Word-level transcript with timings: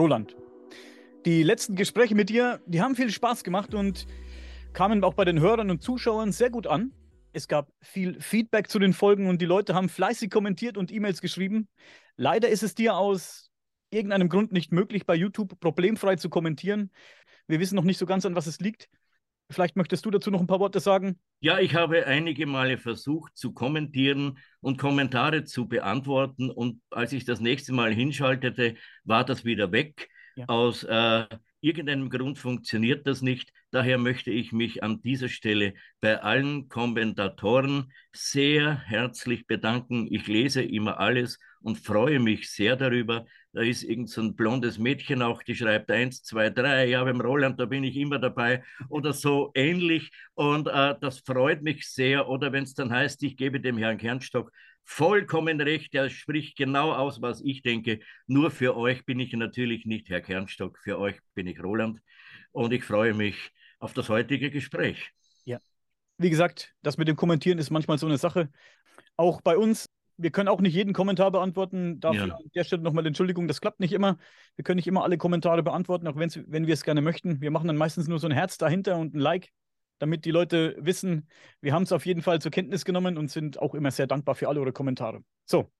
Roland, 0.00 0.34
die 1.26 1.42
letzten 1.42 1.76
Gespräche 1.76 2.14
mit 2.14 2.30
dir, 2.30 2.62
die 2.64 2.80
haben 2.80 2.96
viel 2.96 3.10
Spaß 3.10 3.44
gemacht 3.44 3.74
und 3.74 4.06
kamen 4.72 5.04
auch 5.04 5.12
bei 5.12 5.26
den 5.26 5.40
Hörern 5.40 5.70
und 5.70 5.82
Zuschauern 5.82 6.32
sehr 6.32 6.48
gut 6.48 6.66
an. 6.66 6.92
Es 7.34 7.48
gab 7.48 7.70
viel 7.82 8.18
Feedback 8.18 8.70
zu 8.70 8.78
den 8.78 8.94
Folgen 8.94 9.28
und 9.28 9.42
die 9.42 9.46
Leute 9.46 9.74
haben 9.74 9.90
fleißig 9.90 10.30
kommentiert 10.30 10.78
und 10.78 10.90
E-Mails 10.90 11.20
geschrieben. 11.20 11.68
Leider 12.16 12.48
ist 12.48 12.62
es 12.62 12.74
dir 12.74 12.96
aus 12.96 13.50
irgendeinem 13.90 14.30
Grund 14.30 14.52
nicht 14.52 14.72
möglich, 14.72 15.04
bei 15.04 15.14
YouTube 15.14 15.60
problemfrei 15.60 16.16
zu 16.16 16.30
kommentieren. 16.30 16.90
Wir 17.46 17.60
wissen 17.60 17.76
noch 17.76 17.84
nicht 17.84 17.98
so 17.98 18.06
ganz, 18.06 18.24
an 18.24 18.34
was 18.34 18.46
es 18.46 18.58
liegt. 18.58 18.88
Vielleicht 19.50 19.76
möchtest 19.76 20.06
du 20.06 20.10
dazu 20.10 20.30
noch 20.30 20.40
ein 20.40 20.46
paar 20.46 20.60
Worte 20.60 20.80
sagen. 20.80 21.18
Ja, 21.40 21.58
ich 21.58 21.74
habe 21.74 22.06
einige 22.06 22.46
Male 22.46 22.78
versucht 22.78 23.36
zu 23.36 23.52
kommentieren 23.52 24.38
und 24.60 24.78
Kommentare 24.78 25.44
zu 25.44 25.66
beantworten. 25.66 26.50
Und 26.50 26.80
als 26.90 27.12
ich 27.12 27.24
das 27.24 27.40
nächste 27.40 27.72
Mal 27.72 27.92
hinschaltete, 27.92 28.76
war 29.04 29.24
das 29.24 29.44
wieder 29.44 29.72
weg. 29.72 30.08
Ja. 30.36 30.44
Aus 30.46 30.84
äh, 30.84 31.24
irgendeinem 31.60 32.10
Grund 32.10 32.38
funktioniert 32.38 33.06
das 33.06 33.22
nicht. 33.22 33.52
Daher 33.70 33.98
möchte 33.98 34.30
ich 34.30 34.52
mich 34.52 34.82
an 34.82 35.02
dieser 35.02 35.28
Stelle 35.28 35.74
bei 36.00 36.20
allen 36.22 36.68
Kommentatoren 36.68 37.92
sehr 38.12 38.78
herzlich 38.78 39.46
bedanken. 39.46 40.06
Ich 40.10 40.26
lese 40.26 40.62
immer 40.62 40.98
alles 40.98 41.38
und 41.60 41.78
freue 41.78 42.20
mich 42.20 42.50
sehr 42.50 42.76
darüber, 42.76 43.26
da 43.52 43.62
ist 43.62 43.82
irgend 43.82 44.08
so 44.10 44.20
ein 44.20 44.36
blondes 44.36 44.78
Mädchen 44.78 45.22
auch, 45.22 45.42
die 45.42 45.56
schreibt 45.56 45.90
eins, 45.90 46.22
zwei, 46.22 46.50
drei, 46.50 46.86
ja, 46.86 47.02
beim 47.02 47.20
Roland, 47.20 47.58
da 47.58 47.64
bin 47.64 47.82
ich 47.82 47.96
immer 47.96 48.18
dabei 48.18 48.62
oder 48.88 49.12
so 49.12 49.50
ähnlich. 49.54 50.10
Und 50.34 50.68
äh, 50.68 50.94
das 51.00 51.20
freut 51.20 51.62
mich 51.62 51.88
sehr. 51.88 52.28
Oder 52.28 52.52
wenn 52.52 52.62
es 52.62 52.74
dann 52.74 52.92
heißt, 52.92 53.22
ich 53.24 53.36
gebe 53.36 53.60
dem 53.60 53.76
Herrn 53.76 53.98
Kernstock 53.98 54.52
vollkommen 54.84 55.60
recht, 55.60 55.94
er 55.94 56.10
spricht 56.10 56.56
genau 56.56 56.92
aus, 56.92 57.20
was 57.22 57.40
ich 57.40 57.62
denke. 57.62 58.00
Nur 58.26 58.50
für 58.50 58.76
euch 58.76 59.04
bin 59.04 59.18
ich 59.18 59.32
natürlich 59.32 59.84
nicht 59.84 60.08
Herr 60.10 60.20
Kernstock, 60.20 60.78
für 60.78 60.98
euch 60.98 61.16
bin 61.34 61.46
ich 61.48 61.62
Roland. 61.62 62.00
Und 62.52 62.72
ich 62.72 62.84
freue 62.84 63.14
mich 63.14 63.50
auf 63.80 63.94
das 63.94 64.08
heutige 64.08 64.50
Gespräch. 64.50 65.10
Ja. 65.44 65.58
Wie 66.18 66.30
gesagt, 66.30 66.74
das 66.82 66.98
mit 66.98 67.08
dem 67.08 67.16
Kommentieren 67.16 67.58
ist 67.58 67.70
manchmal 67.70 67.98
so 67.98 68.06
eine 68.06 68.18
Sache. 68.18 68.48
Auch 69.16 69.40
bei 69.40 69.56
uns 69.56 69.86
wir 70.22 70.30
können 70.30 70.48
auch 70.48 70.60
nicht 70.60 70.74
jeden 70.74 70.92
Kommentar 70.92 71.30
beantworten. 71.30 72.00
Dafür 72.00 72.26
ja. 72.28 72.34
an 72.34 72.50
der 72.54 72.64
Stelle 72.64 72.82
nochmal 72.82 73.06
Entschuldigung, 73.06 73.48
das 73.48 73.60
klappt 73.60 73.80
nicht 73.80 73.92
immer. 73.92 74.18
Wir 74.56 74.64
können 74.64 74.76
nicht 74.76 74.86
immer 74.86 75.04
alle 75.04 75.18
Kommentare 75.18 75.62
beantworten, 75.62 76.06
auch 76.06 76.16
wenn 76.16 76.66
wir 76.66 76.74
es 76.74 76.82
gerne 76.82 77.00
möchten. 77.00 77.40
Wir 77.40 77.50
machen 77.50 77.66
dann 77.66 77.76
meistens 77.76 78.08
nur 78.08 78.18
so 78.18 78.26
ein 78.26 78.32
Herz 78.32 78.58
dahinter 78.58 78.98
und 78.98 79.14
ein 79.14 79.20
Like, 79.20 79.50
damit 79.98 80.24
die 80.24 80.30
Leute 80.30 80.76
wissen, 80.78 81.28
wir 81.60 81.72
haben 81.72 81.84
es 81.84 81.92
auf 81.92 82.06
jeden 82.06 82.22
Fall 82.22 82.40
zur 82.40 82.50
Kenntnis 82.50 82.84
genommen 82.84 83.18
und 83.18 83.30
sind 83.30 83.58
auch 83.58 83.74
immer 83.74 83.90
sehr 83.90 84.06
dankbar 84.06 84.34
für 84.34 84.48
alle 84.48 84.60
eure 84.60 84.72
Kommentare. 84.72 85.22
So, 85.44 85.70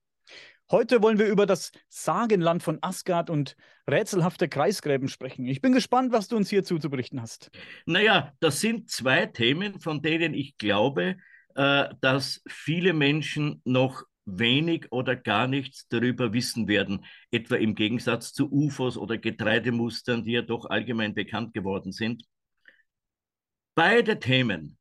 heute 0.69 1.01
wollen 1.01 1.19
wir 1.19 1.27
über 1.27 1.45
das 1.45 1.71
Sagenland 1.89 2.63
von 2.63 2.77
Asgard 2.81 3.29
und 3.29 3.55
rätselhafte 3.89 4.47
Kreisgräben 4.47 5.07
sprechen. 5.07 5.45
Ich 5.45 5.61
bin 5.61 5.73
gespannt, 5.73 6.11
was 6.11 6.27
du 6.27 6.37
uns 6.37 6.49
hierzu 6.49 6.77
zu 6.77 6.89
berichten 6.89 7.21
hast. 7.21 7.51
Naja, 7.85 8.33
das 8.39 8.61
sind 8.61 8.89
zwei 8.89 9.25
Themen, 9.25 9.79
von 9.79 10.01
denen 10.01 10.33
ich 10.33 10.57
glaube, 10.57 11.17
äh, 11.55 11.89
dass 11.99 12.41
viele 12.47 12.93
Menschen 12.93 13.61
noch 13.65 14.03
wenig 14.25 14.91
oder 14.91 15.15
gar 15.15 15.47
nichts 15.47 15.87
darüber 15.87 16.33
wissen 16.33 16.67
werden, 16.67 17.05
etwa 17.31 17.55
im 17.55 17.75
Gegensatz 17.75 18.33
zu 18.33 18.51
UFOs 18.51 18.97
oder 18.97 19.17
Getreidemustern, 19.17 20.23
die 20.23 20.33
ja 20.33 20.41
doch 20.41 20.65
allgemein 20.65 21.13
bekannt 21.13 21.53
geworden 21.53 21.91
sind. 21.91 22.23
Beide 23.75 24.19
Themen, 24.19 24.77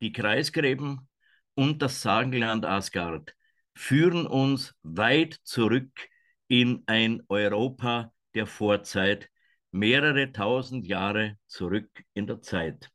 die 0.00 0.12
Kreisgräben 0.12 1.08
und 1.54 1.82
das 1.82 2.02
Sagenland 2.02 2.64
Asgard, 2.64 3.34
führen 3.74 4.26
uns 4.26 4.74
weit 4.82 5.38
zurück 5.44 6.08
in 6.48 6.82
ein 6.86 7.22
Europa 7.28 8.12
der 8.34 8.46
Vorzeit, 8.46 9.28
mehrere 9.70 10.32
tausend 10.32 10.86
Jahre 10.86 11.38
zurück 11.46 11.90
in 12.14 12.26
der 12.26 12.40
Zeit. 12.42 12.90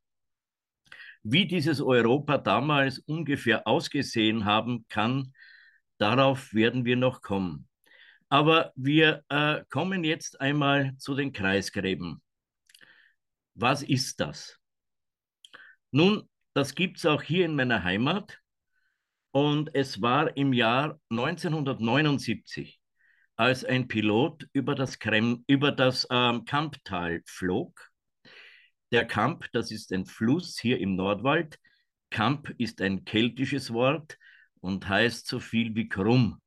Wie 1.23 1.47
dieses 1.47 1.81
Europa 1.81 2.37
damals 2.37 2.99
ungefähr 2.99 3.65
ausgesehen 3.67 4.45
haben 4.45 4.85
kann, 4.89 5.33
Darauf 5.97 6.53
werden 6.53 6.85
wir 6.85 6.95
noch 6.95 7.21
kommen. 7.21 7.67
Aber 8.29 8.71
wir 8.75 9.23
äh, 9.29 9.63
kommen 9.69 10.03
jetzt 10.03 10.41
einmal 10.41 10.95
zu 10.97 11.15
den 11.15 11.31
Kreisgräben. 11.31 12.21
Was 13.53 13.83
ist 13.83 14.19
das? 14.19 14.59
Nun, 15.91 16.27
das 16.53 16.75
gibt 16.75 16.97
es 16.97 17.05
auch 17.05 17.21
hier 17.21 17.45
in 17.45 17.55
meiner 17.55 17.83
Heimat. 17.83 18.39
Und 19.31 19.75
es 19.75 20.01
war 20.01 20.35
im 20.37 20.53
Jahr 20.53 20.99
1979, 21.09 22.79
als 23.35 23.65
ein 23.65 23.87
Pilot 23.87 24.47
über 24.53 24.75
das, 24.75 24.97
Krem 24.97 25.43
über 25.47 25.71
das 25.71 26.07
ähm, 26.09 26.45
Kamptal 26.45 27.21
flog. 27.25 27.91
Der 28.91 29.05
Kamp, 29.05 29.47
das 29.51 29.71
ist 29.71 29.91
ein 29.91 30.05
Fluss 30.05 30.57
hier 30.57 30.79
im 30.79 30.95
Nordwald. 30.95 31.59
Kamp 32.09 32.49
ist 32.57 32.81
ein 32.81 33.03
keltisches 33.03 33.73
Wort 33.73 34.17
und 34.65 34.89
heißt 34.89 35.27
so 35.27 35.39
viel 35.39 35.75
wie 35.75 35.87
krumm. 35.87 36.41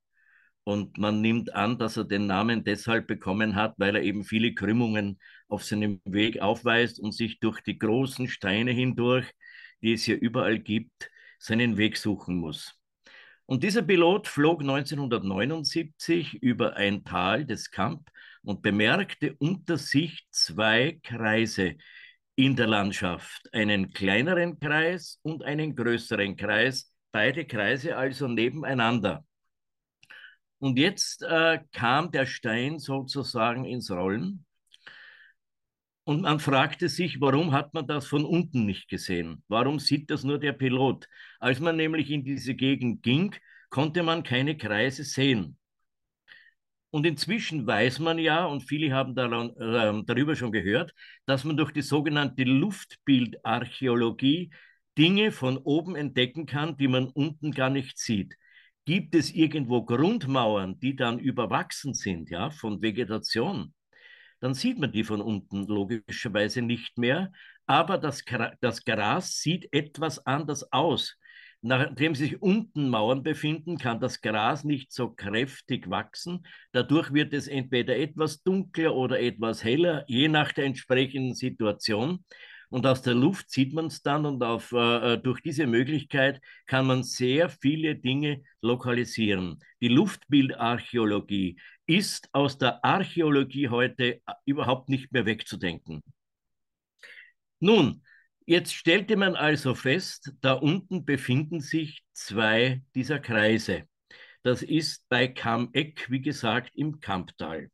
Und 0.65 0.99
man 0.99 1.21
nimmt 1.21 1.55
an, 1.55 1.79
dass 1.79 1.97
er 1.97 2.05
den 2.05 2.27
Namen 2.27 2.65
deshalb 2.65 3.06
bekommen 3.06 3.55
hat, 3.55 3.75
weil 3.79 3.95
er 3.95 4.03
eben 4.03 4.25
viele 4.25 4.55
Krümmungen 4.55 5.21
auf 5.47 5.62
seinem 5.62 6.01
Weg 6.05 6.41
aufweist 6.41 6.99
und 6.99 7.12
sich 7.12 7.39
durch 7.39 7.61
die 7.61 7.79
großen 7.79 8.27
Steine 8.27 8.73
hindurch, 8.73 9.25
die 9.83 9.93
es 9.93 10.03
hier 10.03 10.21
überall 10.21 10.59
gibt, 10.59 11.11
seinen 11.39 11.77
Weg 11.77 11.97
suchen 11.97 12.37
muss. 12.37 12.75
Und 13.47 13.62
dieser 13.62 13.83
Pilot 13.83 14.27
flog 14.27 14.62
1979 14.62 16.43
über 16.43 16.75
ein 16.75 17.05
Tal 17.05 17.47
des 17.47 17.71
Kamp 17.71 18.11
und 18.43 18.62
bemerkte 18.62 19.37
unter 19.39 19.79
sich 19.79 20.27
zwei 20.33 20.99
Kreise 21.05 21.77
in 22.35 22.56
der 22.56 22.67
Landschaft, 22.67 23.49
einen 23.53 23.93
kleineren 23.93 24.59
Kreis 24.59 25.21
und 25.23 25.45
einen 25.45 25.77
größeren 25.77 26.37
Kreis, 26.37 26.93
beide 27.13 27.45
Kreise 27.45 27.97
also 27.97 28.29
nebeneinander. 28.29 29.25
Und 30.59 30.79
jetzt 30.79 31.23
äh, 31.23 31.61
kam 31.73 32.11
der 32.11 32.27
Stein 32.27 32.79
sozusagen 32.79 33.65
ins 33.65 33.91
Rollen. 33.91 34.45
Und 36.05 36.23
man 36.23 36.41
fragte 36.41 36.89
sich, 36.89 37.21
warum 37.21 37.53
hat 37.53 37.75
man 37.75 37.87
das 37.87 38.07
von 38.07 38.25
unten 38.25 38.65
nicht 38.65 38.89
gesehen? 38.89 39.43
Warum 39.49 39.79
sieht 39.79 40.11
das 40.11 40.25
nur 40.25 40.39
der 40.39 40.55
Pilot? 40.55 41.07
Als 41.39 41.61
man 41.61 41.77
nämlich 41.77 42.11
in 42.11 42.25
diese 42.25 42.55
Gegend 42.55 43.03
ging, 43.03 43.35
konnte 43.69 44.03
man 44.03 44.23
keine 44.23 44.57
Kreise 44.57 45.05
sehen. 45.05 45.59
Und 46.91 47.05
inzwischen 47.05 47.67
weiß 47.67 47.99
man 47.99 48.19
ja, 48.19 48.47
und 48.47 48.63
viele 48.63 48.95
haben 48.95 49.15
daran, 49.15 49.51
äh, 49.59 50.03
darüber 50.07 50.35
schon 50.35 50.53
gehört, 50.53 50.95
dass 51.27 51.45
man 51.45 51.59
durch 51.59 51.73
die 51.73 51.83
sogenannte 51.83 52.45
Luftbildarchäologie 52.45 54.51
Dinge 54.99 55.31
von 55.33 55.57
oben 55.57 55.97
entdecken 55.97 56.45
kann, 56.47 56.77
die 56.77 56.89
man 56.89 57.07
unten 57.09 57.53
gar 57.53 57.71
nicht 57.71 57.99
sieht. 57.99 58.35
Gibt 58.85 59.15
es 59.15 59.33
irgendwo 59.33 59.85
Grundmauern, 59.85 60.79
die 60.81 60.97
dann 60.97 61.19
überwachsen 61.19 61.95
sind, 61.95 62.31
ja, 62.31 62.51
von 62.51 62.83
Vegetation, 62.83 63.73
dann 64.41 64.55
sieht 64.55 64.79
man 64.79 64.93
die 64.93 65.05
von 65.05 65.21
unten 65.21 65.67
logischerweise 65.67 66.63
nicht 66.63 66.97
mehr, 66.97 67.33
aber 67.67 67.99
das, 67.99 68.25
das 68.61 68.85
Gras 68.85 69.39
sieht 69.39 69.73
etwas 69.73 70.25
anders 70.27 70.73
aus. 70.73 71.17
Nachdem 71.61 72.15
sich 72.15 72.41
unten 72.41 72.89
Mauern 72.89 73.25
befinden, 73.25 73.79
kann 73.79 74.01
das 74.01 74.21
Gras 74.21 74.63
nicht 74.63 74.93
so 74.93 75.11
kräftig 75.11 75.91
wachsen. 75.91 76.47
Dadurch 76.71 77.13
wird 77.13 77.35
es 77.35 77.49
entweder 77.49 77.97
etwas 77.97 78.43
dunkler 78.45 78.95
oder 78.95 79.19
etwas 79.19 79.65
heller, 79.65 80.05
je 80.07 80.29
nach 80.29 80.53
der 80.53 80.67
entsprechenden 80.67 81.35
Situation. 81.35 82.25
Und 82.71 82.87
aus 82.87 83.01
der 83.01 83.15
Luft 83.15 83.51
sieht 83.51 83.73
man 83.73 83.87
es 83.87 84.03
dann 84.03 84.27
und 84.27 84.43
auf, 84.43 84.73
äh, 84.73 85.15
äh, 85.15 85.19
durch 85.19 85.41
diese 85.41 85.67
Möglichkeit 85.67 86.41
kann 86.67 86.87
man 86.87 87.03
sehr 87.03 87.49
viele 87.49 87.97
Dinge 87.97 88.43
lokalisieren. 88.61 89.59
Die 89.81 89.88
Luftbildarchäologie 89.88 91.59
ist 91.87 92.29
aus 92.32 92.59
der 92.59 92.85
Archäologie 92.85 93.69
heute 93.69 94.17
äh, 94.17 94.20
überhaupt 94.44 94.91
nicht 94.91 95.12
mehr 95.12 95.25
wegzudenken. 95.25 96.03
Nun, 97.61 98.03
jetzt 98.44 98.75
stellte 98.75 99.17
man 99.17 99.35
also 99.35 99.75
fest, 99.75 100.32
da 100.43 100.53
unten 100.53 101.06
befinden 101.06 101.61
sich 101.61 102.03
zwei 102.12 102.82
dieser 102.94 103.19
Kreise. 103.19 103.85
Das 104.43 104.62
ist 104.62 105.09
bei 105.09 105.26
Kammeck, 105.26 106.11
wie 106.11 106.20
gesagt, 106.20 106.76
im 106.76 107.00
Kamptal. 107.00 107.70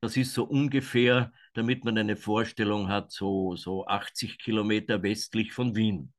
Das 0.00 0.16
ist 0.16 0.34
so 0.34 0.44
ungefähr, 0.44 1.32
damit 1.54 1.84
man 1.84 1.96
eine 1.96 2.16
Vorstellung 2.16 2.88
hat, 2.88 3.10
so, 3.12 3.56
so 3.56 3.86
80 3.86 4.38
Kilometer 4.38 5.02
westlich 5.02 5.52
von 5.52 5.74
Wien. 5.74 6.12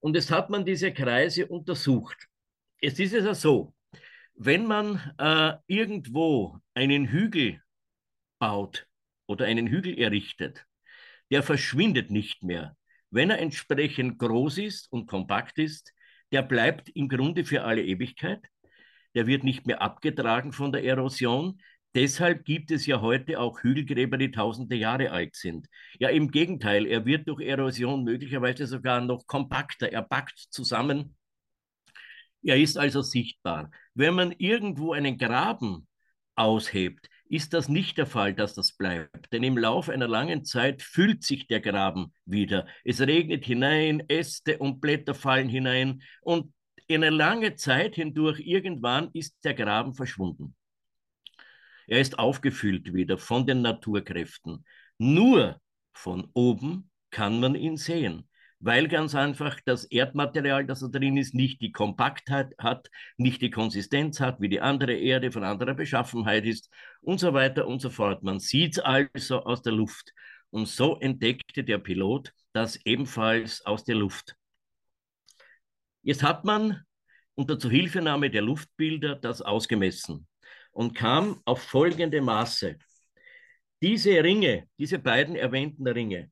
Und 0.00 0.14
jetzt 0.14 0.30
hat 0.30 0.50
man 0.50 0.64
diese 0.64 0.92
Kreise 0.92 1.46
untersucht. 1.46 2.28
Es 2.80 2.98
ist 2.98 3.12
ja 3.12 3.34
so, 3.34 3.74
wenn 4.34 4.66
man 4.66 5.14
äh, 5.18 5.54
irgendwo 5.66 6.58
einen 6.74 7.08
Hügel 7.08 7.62
baut 8.38 8.86
oder 9.26 9.46
einen 9.46 9.66
Hügel 9.66 9.98
errichtet, 9.98 10.66
der 11.30 11.42
verschwindet 11.42 12.10
nicht 12.10 12.44
mehr. 12.44 12.76
Wenn 13.10 13.30
er 13.30 13.38
entsprechend 13.38 14.18
groß 14.18 14.58
ist 14.58 14.92
und 14.92 15.06
kompakt 15.06 15.58
ist, 15.58 15.92
der 16.32 16.42
bleibt 16.42 16.90
im 16.90 17.08
Grunde 17.08 17.44
für 17.44 17.64
alle 17.64 17.82
Ewigkeit 17.82 18.46
der 19.16 19.26
wird 19.26 19.44
nicht 19.44 19.66
mehr 19.66 19.80
abgetragen 19.80 20.52
von 20.52 20.72
der 20.72 20.84
Erosion, 20.84 21.58
Deshalb 21.96 22.44
gibt 22.44 22.70
es 22.70 22.84
ja 22.84 23.00
heute 23.00 23.40
auch 23.40 23.62
Hügelgräber, 23.62 24.18
die 24.18 24.30
tausende 24.30 24.76
Jahre 24.76 25.12
alt 25.12 25.34
sind. 25.34 25.66
Ja, 25.98 26.10
im 26.10 26.30
Gegenteil, 26.30 26.84
er 26.84 27.06
wird 27.06 27.26
durch 27.26 27.40
Erosion 27.40 28.04
möglicherweise 28.04 28.66
sogar 28.66 29.00
noch 29.00 29.26
kompakter, 29.26 29.90
er 29.90 30.02
packt 30.02 30.38
zusammen. 30.50 31.16
Er 32.42 32.58
ist 32.58 32.76
also 32.76 33.00
sichtbar. 33.00 33.70
Wenn 33.94 34.12
man 34.12 34.32
irgendwo 34.32 34.92
einen 34.92 35.16
Graben 35.16 35.88
aushebt, 36.34 37.08
ist 37.30 37.54
das 37.54 37.70
nicht 37.70 37.96
der 37.96 38.04
Fall, 38.04 38.34
dass 38.34 38.52
das 38.52 38.76
bleibt. 38.76 39.32
Denn 39.32 39.42
im 39.42 39.56
Laufe 39.56 39.90
einer 39.90 40.06
langen 40.06 40.44
Zeit 40.44 40.82
füllt 40.82 41.24
sich 41.24 41.46
der 41.46 41.60
Graben 41.60 42.12
wieder. 42.26 42.66
Es 42.84 43.00
regnet 43.00 43.46
hinein, 43.46 44.02
Äste 44.08 44.58
und 44.58 44.82
Blätter 44.82 45.14
fallen 45.14 45.48
hinein 45.48 46.02
und 46.20 46.52
in 46.88 47.02
einer 47.02 47.16
langen 47.16 47.56
Zeit 47.56 47.94
hindurch 47.94 48.40
irgendwann 48.40 49.08
ist 49.14 49.42
der 49.44 49.54
Graben 49.54 49.94
verschwunden. 49.94 50.54
Er 51.86 52.00
ist 52.00 52.18
aufgefüllt 52.18 52.92
wieder 52.92 53.18
von 53.18 53.46
den 53.46 53.62
Naturkräften. 53.62 54.64
Nur 54.98 55.60
von 55.92 56.28
oben 56.34 56.90
kann 57.10 57.40
man 57.40 57.54
ihn 57.54 57.76
sehen 57.76 58.28
weil 58.58 58.88
ganz 58.88 59.14
einfach 59.14 59.60
das 59.64 59.84
Erdmaterial, 59.84 60.66
das 60.66 60.80
da 60.80 60.88
drin 60.88 61.16
ist, 61.16 61.34
nicht 61.34 61.60
die 61.60 61.72
Kompaktheit 61.72 62.54
hat, 62.58 62.90
nicht 63.16 63.42
die 63.42 63.50
Konsistenz 63.50 64.20
hat, 64.20 64.40
wie 64.40 64.48
die 64.48 64.60
andere 64.60 64.94
Erde 64.94 65.30
von 65.30 65.44
anderer 65.44 65.74
Beschaffenheit 65.74 66.44
ist 66.44 66.70
und 67.00 67.20
so 67.20 67.34
weiter 67.34 67.66
und 67.66 67.80
so 67.80 67.90
fort. 67.90 68.22
Man 68.22 68.40
sieht 68.40 68.72
es 68.72 68.78
also 68.78 69.44
aus 69.44 69.62
der 69.62 69.72
Luft. 69.72 70.12
Und 70.50 70.68
so 70.68 70.98
entdeckte 71.00 71.64
der 71.64 71.78
Pilot 71.78 72.32
das 72.52 72.76
ebenfalls 72.86 73.64
aus 73.66 73.84
der 73.84 73.96
Luft. 73.96 74.34
Jetzt 76.02 76.22
hat 76.22 76.44
man 76.44 76.82
unter 77.34 77.58
Zuhilfenahme 77.58 78.30
der 78.30 78.42
Luftbilder 78.42 79.16
das 79.16 79.42
ausgemessen 79.42 80.26
und 80.76 80.94
kam 80.94 81.40
auf 81.46 81.62
folgende 81.62 82.20
Maße. 82.20 82.76
Diese 83.80 84.22
Ringe, 84.22 84.68
diese 84.78 84.98
beiden 84.98 85.34
erwähnten 85.34 85.88
Ringe, 85.88 86.30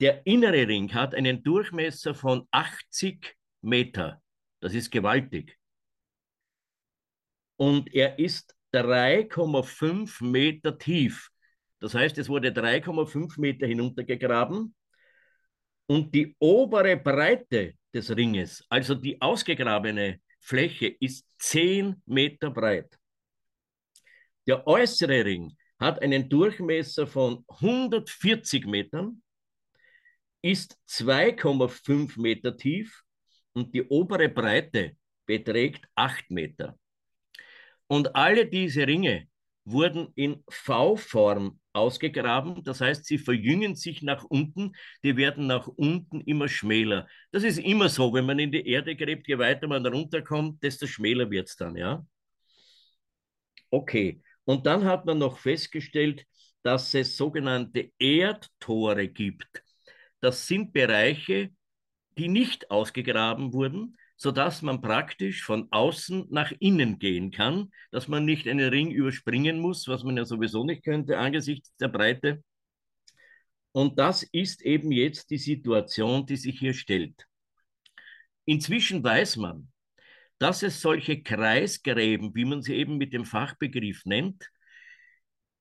der 0.00 0.26
innere 0.26 0.66
Ring 0.66 0.92
hat 0.94 1.14
einen 1.14 1.42
Durchmesser 1.42 2.14
von 2.14 2.48
80 2.50 3.36
Meter. 3.60 4.22
Das 4.60 4.72
ist 4.74 4.90
gewaltig. 4.90 5.58
Und 7.56 7.92
er 7.94 8.18
ist 8.18 8.54
3,5 8.72 10.24
Meter 10.24 10.78
tief. 10.78 11.28
Das 11.78 11.94
heißt, 11.94 12.16
es 12.16 12.30
wurde 12.30 12.52
3,5 12.52 13.38
Meter 13.38 13.66
hinuntergegraben. 13.66 14.74
Und 15.86 16.14
die 16.14 16.34
obere 16.38 16.96
Breite 16.96 17.74
des 17.92 18.14
Ringes, 18.14 18.64
also 18.70 18.94
die 18.94 19.20
ausgegrabene 19.20 20.20
Fläche, 20.40 20.86
ist 21.00 21.26
10 21.38 22.02
Meter 22.06 22.50
breit. 22.50 22.98
Der 24.46 24.66
äußere 24.66 25.24
Ring 25.24 25.56
hat 25.78 26.02
einen 26.02 26.28
Durchmesser 26.28 27.06
von 27.06 27.44
140 27.48 28.66
Metern 28.66 29.22
ist 30.42 30.78
2,5 30.88 32.20
Meter 32.20 32.56
tief 32.56 33.02
und 33.52 33.74
die 33.74 33.82
obere 33.82 34.28
Breite 34.28 34.96
beträgt 35.26 35.86
8 35.96 36.30
Meter. 36.30 36.78
Und 37.88 38.14
alle 38.14 38.46
diese 38.46 38.86
Ringe 38.86 39.28
wurden 39.64 40.12
in 40.14 40.44
V-Form 40.48 41.58
ausgegraben. 41.72 42.62
Das 42.62 42.80
heißt, 42.80 43.04
sie 43.04 43.18
verjüngen 43.18 43.74
sich 43.74 44.02
nach 44.02 44.24
unten, 44.24 44.72
die 45.02 45.16
werden 45.16 45.46
nach 45.48 45.66
unten 45.66 46.20
immer 46.20 46.48
schmäler. 46.48 47.08
Das 47.32 47.42
ist 47.42 47.58
immer 47.58 47.88
so, 47.88 48.12
wenn 48.14 48.26
man 48.26 48.38
in 48.38 48.52
die 48.52 48.66
Erde 48.66 48.94
gräbt, 48.94 49.26
je 49.26 49.38
weiter 49.38 49.66
man 49.66 49.84
runterkommt, 49.84 50.62
desto 50.62 50.86
schmäler 50.86 51.30
wird 51.30 51.48
es 51.48 51.56
dann, 51.56 51.76
ja. 51.76 52.06
Okay, 53.70 54.22
und 54.46 54.64
dann 54.66 54.84
hat 54.84 55.04
man 55.04 55.18
noch 55.18 55.38
festgestellt, 55.38 56.24
dass 56.62 56.94
es 56.94 57.16
sogenannte 57.16 57.92
Erdtore 57.98 59.08
gibt. 59.08 59.62
Das 60.20 60.46
sind 60.46 60.72
Bereiche, 60.72 61.50
die 62.16 62.28
nicht 62.28 62.70
ausgegraben 62.70 63.52
wurden, 63.52 63.98
sodass 64.16 64.62
man 64.62 64.80
praktisch 64.80 65.44
von 65.44 65.68
außen 65.70 66.28
nach 66.30 66.52
innen 66.58 66.98
gehen 66.98 67.30
kann, 67.30 67.70
dass 67.90 68.08
man 68.08 68.24
nicht 68.24 68.48
einen 68.48 68.70
Ring 68.70 68.90
überspringen 68.90 69.60
muss, 69.60 69.86
was 69.88 70.04
man 70.04 70.16
ja 70.16 70.24
sowieso 70.24 70.64
nicht 70.64 70.84
könnte 70.84 71.18
angesichts 71.18 71.76
der 71.76 71.88
Breite. 71.88 72.42
Und 73.72 73.98
das 73.98 74.22
ist 74.22 74.62
eben 74.62 74.90
jetzt 74.90 75.30
die 75.30 75.38
Situation, 75.38 76.24
die 76.24 76.36
sich 76.36 76.58
hier 76.58 76.72
stellt. 76.72 77.26
Inzwischen 78.46 79.04
weiß 79.04 79.36
man, 79.36 79.70
dass 80.38 80.62
es 80.62 80.80
solche 80.80 81.22
Kreisgräben, 81.22 82.34
wie 82.34 82.44
man 82.44 82.62
sie 82.62 82.74
eben 82.74 82.98
mit 82.98 83.12
dem 83.12 83.24
Fachbegriff 83.24 84.04
nennt, 84.04 84.50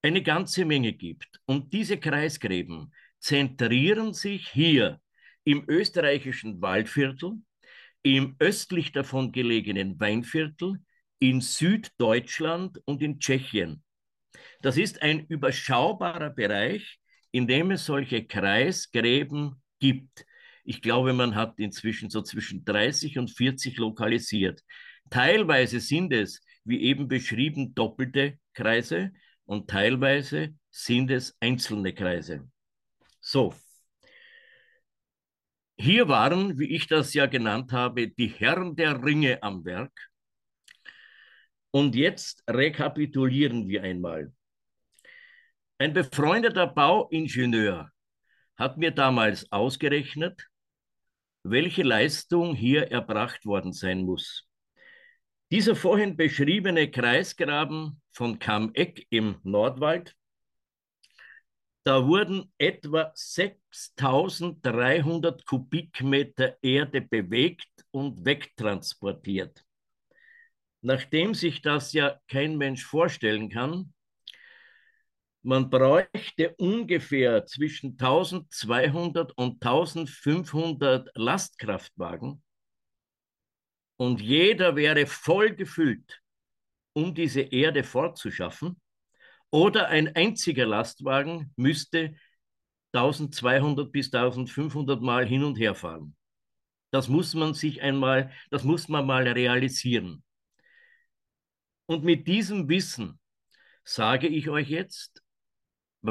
eine 0.01 0.21
ganze 0.21 0.65
Menge 0.65 0.93
gibt. 0.93 1.39
Und 1.45 1.73
diese 1.73 1.97
Kreisgräben 1.97 2.93
zentrieren 3.19 4.13
sich 4.13 4.49
hier 4.49 5.01
im 5.43 5.63
österreichischen 5.67 6.61
Waldviertel, 6.61 7.41
im 8.03 8.35
östlich 8.39 8.91
davon 8.91 9.31
gelegenen 9.31 9.99
Weinviertel, 9.99 10.79
in 11.19 11.41
Süddeutschland 11.41 12.79
und 12.85 13.01
in 13.01 13.19
Tschechien. 13.19 13.83
Das 14.61 14.77
ist 14.77 15.01
ein 15.01 15.25
überschaubarer 15.27 16.29
Bereich, 16.29 16.99
in 17.31 17.47
dem 17.47 17.71
es 17.71 17.85
solche 17.85 18.25
Kreisgräben 18.25 19.61
gibt. 19.79 20.25
Ich 20.65 20.81
glaube, 20.81 21.13
man 21.13 21.35
hat 21.35 21.59
inzwischen 21.59 22.09
so 22.09 22.21
zwischen 22.23 22.65
30 22.65 23.19
und 23.19 23.29
40 23.29 23.77
lokalisiert. 23.77 24.61
Teilweise 25.11 25.79
sind 25.79 26.11
es, 26.11 26.41
wie 26.63 26.81
eben 26.81 27.07
beschrieben, 27.07 27.75
doppelte 27.75 28.39
Kreise 28.53 29.11
und 29.45 29.69
teilweise 29.69 30.55
sind 30.71 31.11
es 31.11 31.37
einzelne 31.39 31.93
Kreise. 31.93 32.49
So. 33.21 33.53
Hier 35.77 36.07
waren, 36.07 36.57
wie 36.57 36.73
ich 36.75 36.87
das 36.87 37.13
ja 37.13 37.27
genannt 37.27 37.71
habe, 37.71 38.07
die 38.07 38.27
Herren 38.27 38.75
der 38.75 39.03
Ringe 39.03 39.43
am 39.43 39.65
Werk. 39.65 39.93
Und 41.69 41.93
jetzt 41.95 42.43
rekapitulieren 42.49 43.67
wir 43.67 43.83
einmal. 43.83 44.33
Ein 45.77 45.93
befreundeter 45.93 46.67
Bauingenieur 46.67 47.91
hat 48.55 48.77
mir 48.77 48.91
damals 48.91 49.51
ausgerechnet, 49.51 50.47
welche 51.45 51.83
Leistung 51.83 52.55
hier 52.55 52.91
erbracht 52.91 53.45
worden 53.45 53.71
sein 53.71 54.03
muss. 54.03 54.49
Dieser 55.51 55.75
vorhin 55.75 56.17
beschriebene 56.17 56.91
Kreisgraben 56.91 58.01
von 58.11 58.39
Kammeck 58.39 59.07
im 59.09 59.37
Nordwald 59.43 60.15
da 61.87 62.07
wurden 62.07 62.51
etwa 62.57 63.11
6300 63.13 65.45
Kubikmeter 65.45 66.57
Erde 66.63 67.01
bewegt 67.01 67.69
und 67.91 68.25
wegtransportiert. 68.25 69.63
Nachdem 70.81 71.35
sich 71.35 71.61
das 71.61 71.93
ja 71.93 72.19
kein 72.27 72.57
Mensch 72.57 72.83
vorstellen 72.83 73.49
kann, 73.49 73.93
man 75.45 75.69
bräuchte 75.69 76.55
ungefähr 76.57 77.45
zwischen 77.45 77.91
1200 77.91 79.31
und 79.37 79.63
1500 79.63 81.09
Lastkraftwagen 81.13 82.43
und 83.97 84.21
jeder 84.21 84.75
wäre 84.75 85.05
voll 85.05 85.55
gefüllt, 85.55 86.21
um 86.93 87.13
diese 87.13 87.41
Erde 87.41 87.83
fortzuschaffen. 87.83 88.81
Oder 89.51 89.87
ein 89.89 90.15
einziger 90.15 90.65
Lastwagen 90.65 91.53
müsste 91.55 92.15
1200 92.93 93.91
bis 93.91 94.11
1500 94.11 94.99
Mal 95.01 95.27
hin 95.27 95.43
und 95.43 95.57
her 95.57 95.75
fahren. 95.75 96.15
Das 96.91 97.07
muss 97.07 97.35
man 97.35 97.53
sich 97.53 97.81
einmal, 97.81 98.31
das 98.49 98.63
muss 98.63 98.89
man 98.89 99.05
mal 99.05 99.27
realisieren. 99.27 100.23
Und 101.85 102.03
mit 102.03 102.27
diesem 102.27 102.67
Wissen 102.67 103.19
sage 103.83 104.27
ich 104.27 104.49
euch 104.49 104.69
jetzt, 104.69 105.24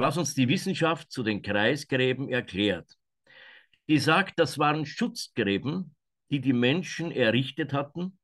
was 0.00 0.16
uns 0.16 0.34
die 0.34 0.48
Wissenschaft 0.48 1.10
zu 1.10 1.22
den 1.22 1.42
Kreisgräben 1.42 2.28
erklärt. 2.28 2.90
Die 3.88 3.98
sagt, 3.98 4.38
das 4.38 4.58
waren 4.58 4.86
Schutzgräben, 4.86 5.94
die 6.30 6.40
die 6.40 6.52
Menschen 6.52 7.12
errichtet 7.12 7.72
hatten, 7.72 8.18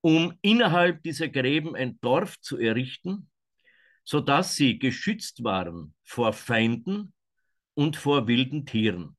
um 0.00 0.34
innerhalb 0.42 1.02
dieser 1.02 1.28
Gräben 1.28 1.76
ein 1.76 2.00
Dorf 2.00 2.40
zu 2.40 2.58
errichten, 2.58 3.30
sodass 4.04 4.56
sie 4.56 4.78
geschützt 4.78 5.44
waren 5.44 5.94
vor 6.04 6.32
Feinden 6.32 7.12
und 7.74 7.96
vor 7.96 8.26
wilden 8.26 8.66
Tieren. 8.66 9.16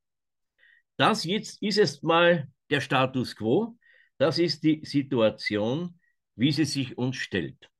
Das 0.98 1.24
jetzt 1.24 1.62
ist 1.64 1.78
es 1.78 2.04
mal 2.04 2.48
der 2.70 2.82
Status 2.82 3.36
quo. 3.36 3.78
Das 4.18 4.38
ist 4.38 4.64
die 4.64 4.82
Situation, 4.84 6.00
wie 6.36 6.52
sie 6.52 6.66
sich 6.66 6.98
uns 6.98 7.18
stellt. 7.18 7.71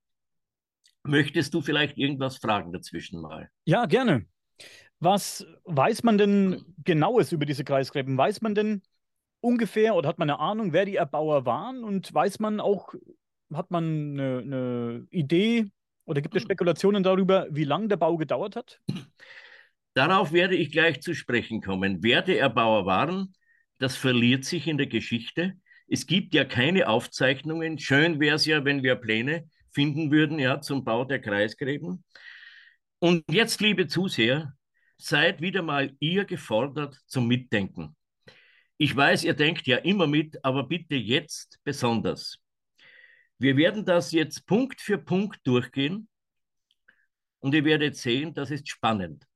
Möchtest 1.04 1.54
du 1.54 1.60
vielleicht 1.60 1.98
irgendwas 1.98 2.38
fragen 2.38 2.72
dazwischen 2.72 3.20
mal? 3.20 3.50
Ja, 3.64 3.86
gerne. 3.86 4.26
Was 5.00 5.46
weiß 5.64 6.04
man 6.04 6.18
denn 6.18 6.64
genaues 6.84 7.32
über 7.32 7.46
diese 7.46 7.64
Kreisgräben? 7.64 8.16
Weiß 8.16 8.40
man 8.40 8.54
denn 8.54 8.82
ungefähr 9.40 9.94
oder 9.96 10.08
hat 10.08 10.18
man 10.18 10.30
eine 10.30 10.38
Ahnung, 10.38 10.72
wer 10.72 10.84
die 10.84 10.96
Erbauer 10.96 11.46
waren? 11.46 11.84
Und 11.84 12.12
weiß 12.14 12.38
man 12.40 12.60
auch, 12.60 12.94
hat 13.52 13.70
man 13.70 13.84
eine, 14.12 14.38
eine 14.40 15.06
Idee, 15.10 15.66
Oder 16.06 16.22
gibt 16.22 16.36
es 16.36 16.42
Spekulationen 16.42 17.02
darüber, 17.02 17.46
wie 17.50 17.64
lange 17.64 17.88
der 17.88 17.96
Bau 17.96 18.16
gedauert 18.16 18.56
hat? 18.56 18.80
Darauf 19.94 20.32
werde 20.32 20.56
ich 20.56 20.72
gleich 20.72 21.00
zu 21.00 21.14
sprechen 21.14 21.60
kommen. 21.60 21.98
Wer 22.02 22.22
die 22.22 22.36
Erbauer 22.36 22.86
waren, 22.86 23.34
das 23.78 23.96
verliert 23.96 24.44
sich 24.44 24.66
in 24.66 24.78
der 24.78 24.86
Geschichte. 24.86 25.54
Es 25.86 26.06
gibt 26.06 26.34
ja 26.34 26.44
keine 26.44 26.88
Aufzeichnungen. 26.88 27.78
Schön 27.78 28.18
wäre 28.20 28.36
es 28.36 28.46
ja, 28.46 28.64
wenn 28.64 28.82
wir 28.82 28.96
Pläne 28.96 29.48
finden 29.72 30.10
würden 30.10 30.38
ja, 30.38 30.60
zum 30.60 30.84
Bau 30.84 31.04
der 31.04 31.20
Kreisgräben. 31.20 32.04
Und 32.98 33.24
jetzt, 33.30 33.60
liebe 33.60 33.86
Zuseher, 33.88 34.54
seid 34.96 35.40
wieder 35.40 35.62
mal 35.62 35.96
ihr 35.98 36.24
gefordert 36.24 36.96
zum 37.06 37.26
Mitdenken. 37.26 37.96
Ich 38.78 38.94
weiß, 38.94 39.24
ihr 39.24 39.34
denkt 39.34 39.66
ja 39.66 39.78
immer 39.78 40.06
mit, 40.06 40.44
aber 40.44 40.64
bitte 40.64 40.94
jetzt 40.94 41.58
besonders. 41.64 42.38
Wir 43.38 43.56
werden 43.56 43.84
das 43.84 44.12
jetzt 44.12 44.46
Punkt 44.46 44.80
für 44.80 44.98
Punkt 44.98 45.40
durchgehen 45.44 46.08
und 47.40 47.54
ihr 47.54 47.64
werdet 47.64 47.96
sehen, 47.96 48.34
das 48.34 48.50
ist 48.50 48.68
spannend. 48.68 49.26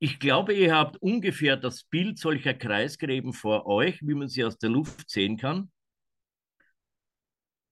Ich 0.00 0.18
glaube, 0.18 0.54
ihr 0.54 0.74
habt 0.74 0.96
ungefähr 0.96 1.56
das 1.56 1.84
Bild 1.84 2.18
solcher 2.18 2.54
Kreisgräben 2.54 3.32
vor 3.32 3.66
euch, 3.66 4.00
wie 4.02 4.14
man 4.14 4.28
sie 4.28 4.44
aus 4.44 4.58
der 4.58 4.70
Luft 4.70 5.10
sehen 5.10 5.36
kann. 5.36 5.70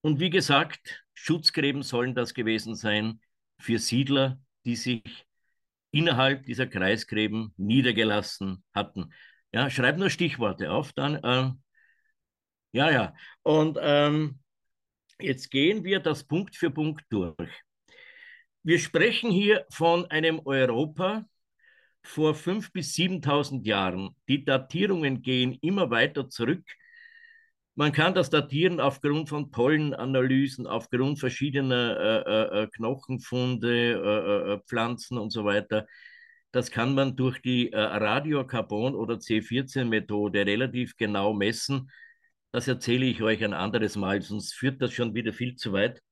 Und 0.01 0.21
wie 0.21 0.31
gesagt, 0.31 1.05
Schutzgräben 1.15 1.83
sollen 1.83 2.15
das 2.15 2.35
gewesen 2.35 2.75
sein 2.75 3.21
für 3.59 3.79
Siedler, 3.79 4.39
die 4.65 4.77
sich 4.77 5.03
innerhalb 5.91 6.45
dieser 6.45 6.67
Kreisgräben 6.67 7.53
niedergelassen 7.57 8.63
hatten. 8.75 9.13
Ja, 9.53 9.71
schreib 9.71 9.97
nur 9.97 10.11
Stichworte 10.11 10.71
auf, 10.71 10.93
dann. 10.93 11.21
Ähm, 11.25 11.63
ja, 12.73 12.91
ja. 12.91 13.15
Und 13.43 13.79
ähm, 13.81 14.39
Jetzt 15.21 15.51
gehen 15.51 15.83
wir 15.83 15.99
das 15.99 16.23
Punkt 16.25 16.55
für 16.55 16.71
Punkt 16.71 17.05
durch. 17.11 17.35
Wir 18.63 18.79
sprechen 18.79 19.33
hier 19.33 19.67
von 19.71 20.07
einem 20.11 20.41
Europa 20.45 21.29
vor 22.05 22.35
5.000 22.35 22.73
bis 22.73 22.95
7.000 22.95 23.67
Jahren. 23.67 24.15
Die 24.29 24.45
Datierungen 24.45 25.21
gehen 25.23 25.59
immer 25.61 25.91
weiter 25.91 26.29
zurück. 26.29 26.65
Man 27.79 27.93
kann 27.93 28.13
das 28.13 28.29
datieren 28.29 28.81
aufgrund 28.81 29.29
von 29.29 29.53
Pollenanalysen, 29.53 30.67
aufgrund 30.67 31.21
verschiedener 31.21 31.97
äh, 32.27 32.61
äh, 32.61 32.65
äh 32.65 32.67
Knochenfunde, 32.67 33.93
äh, 33.93 34.55
äh, 34.55 34.61
Pflanzen 34.67 35.17
und 35.17 35.31
so 35.31 35.45
weiter. 35.45 35.87
Das 36.51 36.73
kann 36.73 36.97
man 36.97 37.15
durch 37.15 37.41
die 37.41 37.73
äh, 37.73 37.77
Radiokarbon- 37.79 38.97
oder 38.97 39.21
C14-Methode 39.21 40.45
relativ 40.45 40.97
genau 40.97 41.33
messen. 41.35 41.89
Das 42.51 42.67
erzähle 42.67 43.07
ich 43.07 43.23
euch 43.23 43.45
ein 43.45 43.55
anderes 43.55 43.95
Mal, 43.95 44.23
sonst 44.23 44.55
führt 44.55 44.83
das 44.83 44.93
schon 44.93 45.15
wieder 45.15 45.33
viel 45.33 45.55
zu 45.55 45.73
weit. 45.73 46.03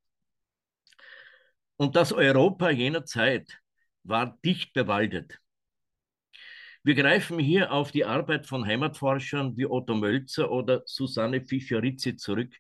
Und 1.77 1.97
das 1.97 2.13
Europa 2.13 2.71
jener 2.71 3.05
Zeit 3.05 3.59
war 4.05 4.39
dicht 4.45 4.73
bewaldet. 4.73 5.41
Wir 6.87 6.95
greifen 6.95 7.41
hier 7.41 7.73
auf 7.73 7.91
die 7.91 8.05
Arbeit 8.05 8.47
von 8.47 8.65
Heimatforschern 8.65 9.57
wie 9.57 9.67
Otto 9.67 9.97
Mölzer 9.97 10.53
oder 10.53 10.85
Susanne 10.87 11.45
Fischer-Ritzi 11.45 12.15
zurück. 12.15 12.55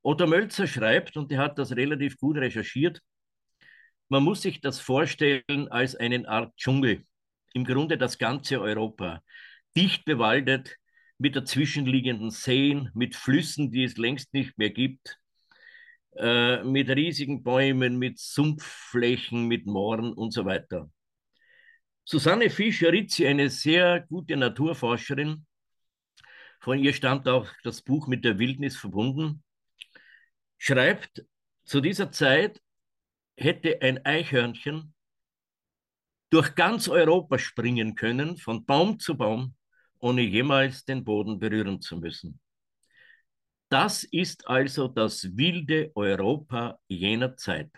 Otto 0.00 0.28
Mölzer 0.28 0.68
schreibt, 0.68 1.16
und 1.16 1.32
er 1.32 1.38
hat 1.40 1.58
das 1.58 1.74
relativ 1.74 2.18
gut 2.18 2.36
recherchiert, 2.36 3.00
man 4.08 4.22
muss 4.22 4.42
sich 4.42 4.60
das 4.60 4.78
vorstellen 4.78 5.66
als 5.70 5.96
eine 5.96 6.28
Art 6.28 6.56
Dschungel. 6.56 7.04
Im 7.52 7.64
Grunde 7.64 7.98
das 7.98 8.16
ganze 8.16 8.60
Europa. 8.60 9.22
Dicht 9.76 10.04
bewaldet, 10.04 10.76
mit 11.18 11.34
dazwischenliegenden 11.34 12.30
Seen, 12.30 12.92
mit 12.94 13.16
Flüssen, 13.16 13.72
die 13.72 13.82
es 13.82 13.96
längst 13.96 14.32
nicht 14.34 14.56
mehr 14.56 14.70
gibt, 14.70 15.18
äh, 16.16 16.62
mit 16.62 16.88
riesigen 16.90 17.42
Bäumen, 17.42 17.98
mit 17.98 18.20
Sumpfflächen, 18.20 19.48
mit 19.48 19.66
Mooren 19.66 20.12
und 20.12 20.32
so 20.32 20.44
weiter. 20.44 20.88
Susanne 22.04 22.50
Fischer-Ritzi, 22.50 23.26
eine 23.26 23.48
sehr 23.48 24.00
gute 24.00 24.36
Naturforscherin, 24.36 25.46
von 26.60 26.78
ihr 26.78 26.92
stammt 26.92 27.28
auch 27.28 27.48
das 27.64 27.82
Buch 27.82 28.06
mit 28.06 28.24
der 28.24 28.38
Wildnis 28.38 28.76
verbunden, 28.76 29.42
schreibt, 30.58 31.24
zu 31.64 31.80
dieser 31.80 32.10
Zeit 32.10 32.60
hätte 33.36 33.80
ein 33.82 34.04
Eichhörnchen 34.04 34.94
durch 36.30 36.54
ganz 36.54 36.88
Europa 36.88 37.38
springen 37.38 37.94
können, 37.94 38.36
von 38.36 38.64
Baum 38.64 38.98
zu 38.98 39.16
Baum, 39.16 39.54
ohne 39.98 40.22
jemals 40.22 40.84
den 40.84 41.04
Boden 41.04 41.38
berühren 41.38 41.80
zu 41.80 41.98
müssen. 41.98 42.40
Das 43.68 44.04
ist 44.04 44.46
also 44.48 44.88
das 44.88 45.36
wilde 45.36 45.92
Europa 45.94 46.78
jener 46.88 47.36
Zeit. 47.36 47.70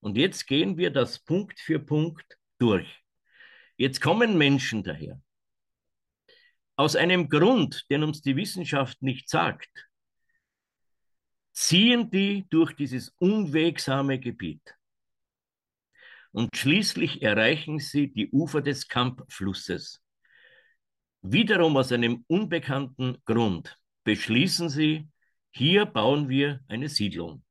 Und 0.00 0.16
jetzt 0.16 0.46
gehen 0.46 0.76
wir 0.76 0.90
das 0.90 1.18
Punkt 1.18 1.60
für 1.60 1.78
Punkt 1.78 2.38
durch. 2.58 3.02
Jetzt 3.76 4.00
kommen 4.00 4.38
Menschen 4.38 4.82
daher. 4.82 5.20
Aus 6.76 6.96
einem 6.96 7.28
Grund, 7.28 7.88
den 7.90 8.02
uns 8.02 8.22
die 8.22 8.36
Wissenschaft 8.36 9.00
nicht 9.02 9.28
sagt, 9.28 9.88
ziehen 11.52 12.10
die 12.10 12.46
durch 12.50 12.74
dieses 12.74 13.14
unwegsame 13.18 14.18
Gebiet. 14.18 14.74
Und 16.32 16.56
schließlich 16.56 17.22
erreichen 17.22 17.78
sie 17.78 18.12
die 18.12 18.28
Ufer 18.30 18.60
des 18.60 18.88
Kampfflusses. 18.88 20.02
Wiederum 21.22 21.76
aus 21.76 21.92
einem 21.92 22.24
unbekannten 22.26 23.18
Grund 23.24 23.78
beschließen 24.02 24.68
sie, 24.68 25.08
hier 25.50 25.86
bauen 25.86 26.28
wir 26.28 26.60
eine 26.66 26.88
Siedlung. 26.88 27.44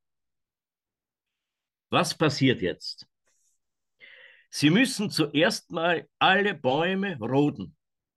Was 1.89 2.17
passiert 2.17 2.61
jetzt? 2.61 3.07
Sie 4.55 4.69
müssen 4.69 5.09
zuerst 5.09 5.71
mal 5.71 6.07
alle 6.19 6.53
Bäume 6.53 7.17
roden. 7.17 7.75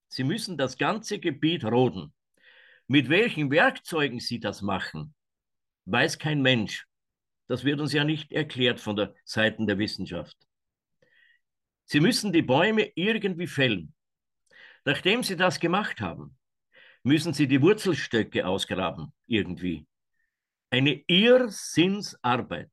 Sie 0.08 0.22
müssen 0.22 0.58
das 0.58 0.76
ganze 0.76 1.18
Gebiet 1.18 1.64
roden. 1.64 2.12
Mit 2.88 3.08
welchen 3.08 3.50
Werkzeugen 3.50 4.20
sie 4.20 4.38
das 4.38 4.60
machen, 4.60 5.14
weiß 5.86 6.18
kein 6.18 6.42
Mensch. 6.42 6.86
Das 7.48 7.64
wird 7.64 7.80
uns 7.80 7.94
ja 7.94 8.04
nicht 8.04 8.32
erklärt 8.32 8.80
von 8.80 8.96
der 8.96 9.14
Seite 9.24 9.64
der 9.64 9.78
Wissenschaft. 9.78 10.36
Sie 11.86 12.00
müssen 12.00 12.34
die 12.34 12.42
Bäume 12.42 12.92
irgendwie 12.94 13.46
fällen. 13.46 13.94
Nachdem 14.84 15.22
Sie 15.22 15.36
das 15.36 15.58
gemacht 15.58 16.02
haben, 16.02 16.36
müssen 17.02 17.32
Sie 17.32 17.48
die 17.48 17.62
Wurzelstöcke 17.62 18.46
ausgraben, 18.46 19.10
irgendwie. 19.26 19.86
Eine 20.68 21.02
Irrsinnsarbeit. 21.06 22.70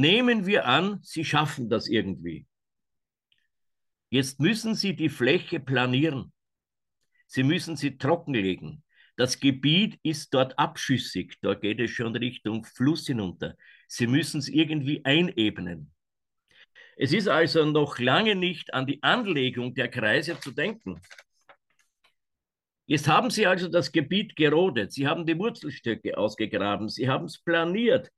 Nehmen 0.00 0.46
wir 0.46 0.66
an, 0.66 1.00
Sie 1.02 1.24
schaffen 1.24 1.68
das 1.68 1.88
irgendwie. 1.88 2.46
Jetzt 4.10 4.40
müssen 4.40 4.74
Sie 4.74 4.94
die 4.94 5.08
Fläche 5.08 5.60
planieren. 5.60 6.32
Sie 7.26 7.42
müssen 7.42 7.76
sie 7.76 7.98
trockenlegen. 7.98 8.82
Das 9.16 9.40
Gebiet 9.40 9.98
ist 10.02 10.32
dort 10.34 10.58
abschüssig, 10.58 11.38
da 11.40 11.54
geht 11.54 11.80
es 11.80 11.90
schon 11.90 12.14
Richtung 12.14 12.64
Fluss 12.64 13.06
hinunter. 13.06 13.56
Sie 13.88 14.06
müssen 14.06 14.38
es 14.38 14.48
irgendwie 14.48 15.04
einebnen. 15.04 15.92
Es 16.98 17.12
ist 17.12 17.28
also 17.28 17.64
noch 17.64 17.98
lange 17.98 18.34
nicht 18.34 18.72
an 18.74 18.86
die 18.86 19.02
Anlegung 19.02 19.74
der 19.74 19.88
Kreise 19.88 20.38
zu 20.38 20.50
denken. 20.50 21.00
Jetzt 22.86 23.08
haben 23.08 23.30
Sie 23.30 23.46
also 23.46 23.68
das 23.68 23.90
Gebiet 23.90 24.36
gerodet, 24.36 24.92
Sie 24.92 25.08
haben 25.08 25.26
die 25.26 25.36
Wurzelstöcke 25.36 26.16
ausgegraben, 26.16 26.88
Sie 26.88 27.08
haben 27.08 27.24
es 27.24 27.38
planiert. 27.38 28.10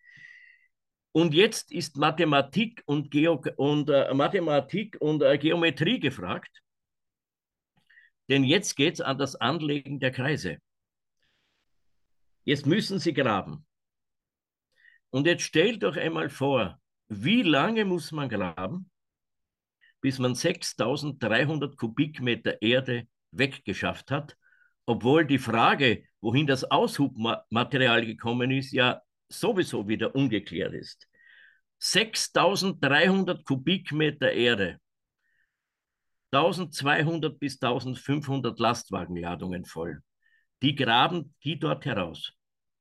Und 1.13 1.35
jetzt 1.35 1.73
ist 1.73 1.97
Mathematik 1.97 2.83
und, 2.87 3.11
Geo 3.11 3.43
und 3.57 3.89
äh, 3.89 4.13
Mathematik 4.15 4.97
und 5.01 5.23
äh, 5.23 5.39
Geometrie 5.39 5.99
gefragt. 5.99 6.63
Denn 8.29 8.45
jetzt 8.45 8.77
geht 8.77 8.95
es 8.95 9.01
an 9.01 9.19
das 9.19 9.37
Anlegen 9.37 10.01
der 10.01 10.13
Kreise. 10.13 10.59
Jetzt 12.45 12.67
müssen 12.67 12.99
Sie 12.99 13.15
graben. 13.15 13.67
Und 15.11 15.27
jetzt 15.27 15.43
stellt 15.43 15.83
euch 15.85 15.99
einmal 15.99 16.29
vor, 16.29 16.79
wie 17.09 17.43
lange 17.43 17.87
muss 17.87 18.13
man 18.13 18.29
graben, 18.29 18.91
bis 20.01 20.19
man 20.19 20.35
6300 20.35 21.77
Kubikmeter 21.77 22.61
Erde 22.61 23.09
weggeschafft 23.31 24.11
hat, 24.11 24.37
obwohl 24.85 25.27
die 25.27 25.39
Frage, 25.39 26.05
wohin 26.21 26.47
das 26.47 26.71
Aushubmaterial 26.71 28.05
gekommen 28.05 28.51
ist, 28.51 28.73
ja 28.73 29.03
sowieso 29.29 29.89
wieder 29.89 30.15
ungeklärt 30.15 30.75
ist. 30.75 31.07
6300 31.79 33.45
Kubikmeter 33.45 34.33
Erde, 34.33 34.81
1200 36.33 37.39
bis 37.39 37.61
1500 37.63 38.59
Lastwagenladungen 38.59 39.65
voll. 39.65 40.03
Die 40.63 40.75
graben 40.75 41.35
die 41.45 41.59
dort 41.59 41.85
heraus. 41.85 42.33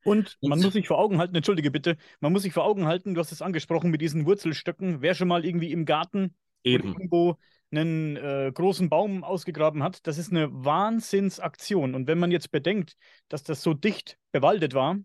Und 0.04 0.38
man 0.42 0.60
muss 0.60 0.74
sich 0.74 0.88
vor 0.88 1.00
Augen 1.00 1.18
halten, 1.18 1.36
entschuldige 1.36 1.70
bitte, 1.70 1.98
man 2.22 2.32
muss 2.32 2.44
sich 2.44 2.54
vor 2.54 2.63
Augen 2.63 2.86
halten, 2.86 3.13
du 3.13 3.20
hast 3.20 3.32
es 3.32 3.42
angesprochen 3.42 3.92
mit 3.92 4.01
diesen 4.01 4.25
Wurzelstöcken. 4.25 5.01
Wer 5.01 5.16
schon 5.16 5.27
mal 5.27 5.46
irgendwie 5.46 5.72
im 5.72 5.86
Garten 5.86 6.36
irgendwo 6.63 7.38
einen 7.72 8.16
äh, 8.16 8.51
großen 8.54 8.89
Baum 8.89 9.24
ausgegraben 9.24 9.84
hat, 9.84 10.08
das 10.08 10.18
ist 10.18 10.32
eine 10.32 10.50
Wahnsinnsaktion. 10.51 11.94
Und 11.94 12.08
wenn 12.08 12.20
man 12.20 12.32
jetzt 12.32 12.51
bedenkt, 12.51 12.96
dass 13.27 13.44
das 13.44 13.62
so 13.62 13.74
dicht 13.74 14.18
bewaldet 14.32 14.74
war, 14.74 14.98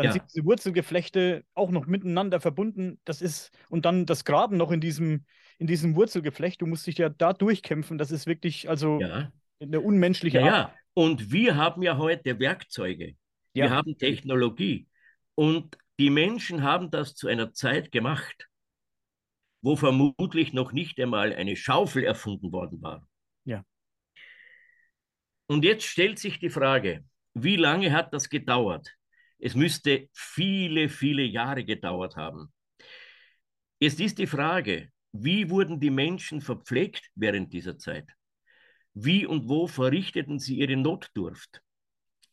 Dann 0.00 0.06
ja. 0.06 0.12
sind 0.12 0.24
diese 0.32 0.46
Wurzelgeflechte 0.46 1.44
auch 1.52 1.70
noch 1.70 1.84
miteinander 1.84 2.40
verbunden. 2.40 2.98
Das 3.04 3.20
ist, 3.20 3.50
und 3.68 3.84
dann 3.84 4.06
das 4.06 4.24
Graben 4.24 4.56
noch 4.56 4.70
in 4.70 4.80
diesem, 4.80 5.26
in 5.58 5.66
diesem 5.66 5.94
Wurzelgeflecht. 5.94 6.62
Du 6.62 6.66
musst 6.66 6.86
dich 6.86 6.96
ja 6.96 7.10
da 7.10 7.34
durchkämpfen. 7.34 7.98
Das 7.98 8.10
ist 8.10 8.26
wirklich, 8.26 8.70
also 8.70 8.98
ja. 8.98 9.30
eine 9.60 9.80
unmenschliche 9.80 10.38
ja, 10.38 10.44
Art. 10.44 10.52
Ja, 10.70 10.74
und 10.94 11.32
wir 11.32 11.56
haben 11.56 11.82
ja 11.82 11.98
heute 11.98 12.38
Werkzeuge. 12.38 13.08
Ja. 13.52 13.64
Wir 13.64 13.70
haben 13.72 13.98
Technologie. 13.98 14.88
Und 15.34 15.76
die 15.98 16.08
Menschen 16.08 16.62
haben 16.62 16.90
das 16.90 17.14
zu 17.14 17.28
einer 17.28 17.52
Zeit 17.52 17.92
gemacht, 17.92 18.48
wo 19.60 19.76
vermutlich 19.76 20.54
noch 20.54 20.72
nicht 20.72 20.98
einmal 20.98 21.34
eine 21.34 21.56
Schaufel 21.56 22.04
erfunden 22.04 22.52
worden 22.52 22.80
war. 22.80 23.06
Ja. 23.44 23.66
Und 25.46 25.62
jetzt 25.62 25.84
stellt 25.84 26.18
sich 26.18 26.38
die 26.38 26.48
Frage, 26.48 27.04
wie 27.34 27.56
lange 27.56 27.92
hat 27.92 28.14
das 28.14 28.30
gedauert? 28.30 28.96
Es 29.40 29.54
müsste 29.54 30.08
viele, 30.12 30.88
viele 30.88 31.22
Jahre 31.22 31.64
gedauert 31.64 32.16
haben. 32.16 32.52
Jetzt 33.78 34.00
ist 34.00 34.18
die 34.18 34.26
Frage, 34.26 34.90
wie 35.12 35.48
wurden 35.50 35.80
die 35.80 35.90
Menschen 35.90 36.40
verpflegt 36.40 37.10
während 37.14 37.52
dieser 37.52 37.78
Zeit? 37.78 38.08
Wie 38.92 39.24
und 39.26 39.48
wo 39.48 39.66
verrichteten 39.66 40.38
sie 40.38 40.58
ihre 40.58 40.76
Notdurft? 40.76 41.62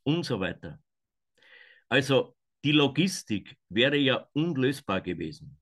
Und 0.03 0.23
so 0.23 0.39
weiter. 0.39 0.79
Also 1.89 2.35
die 2.63 2.71
Logistik 2.71 3.57
wäre 3.69 3.97
ja 3.97 4.27
unlösbar 4.33 5.01
gewesen. 5.01 5.59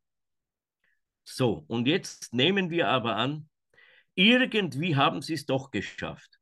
So, 1.23 1.65
und 1.67 1.87
jetzt 1.87 2.33
nehmen 2.33 2.69
wir 2.69 2.87
aber 2.87 3.15
an, 3.15 3.49
irgendwie 4.13 4.95
haben 4.95 5.21
sie 5.21 5.33
es 5.33 5.45
doch 5.45 5.71
geschafft. 5.71 6.39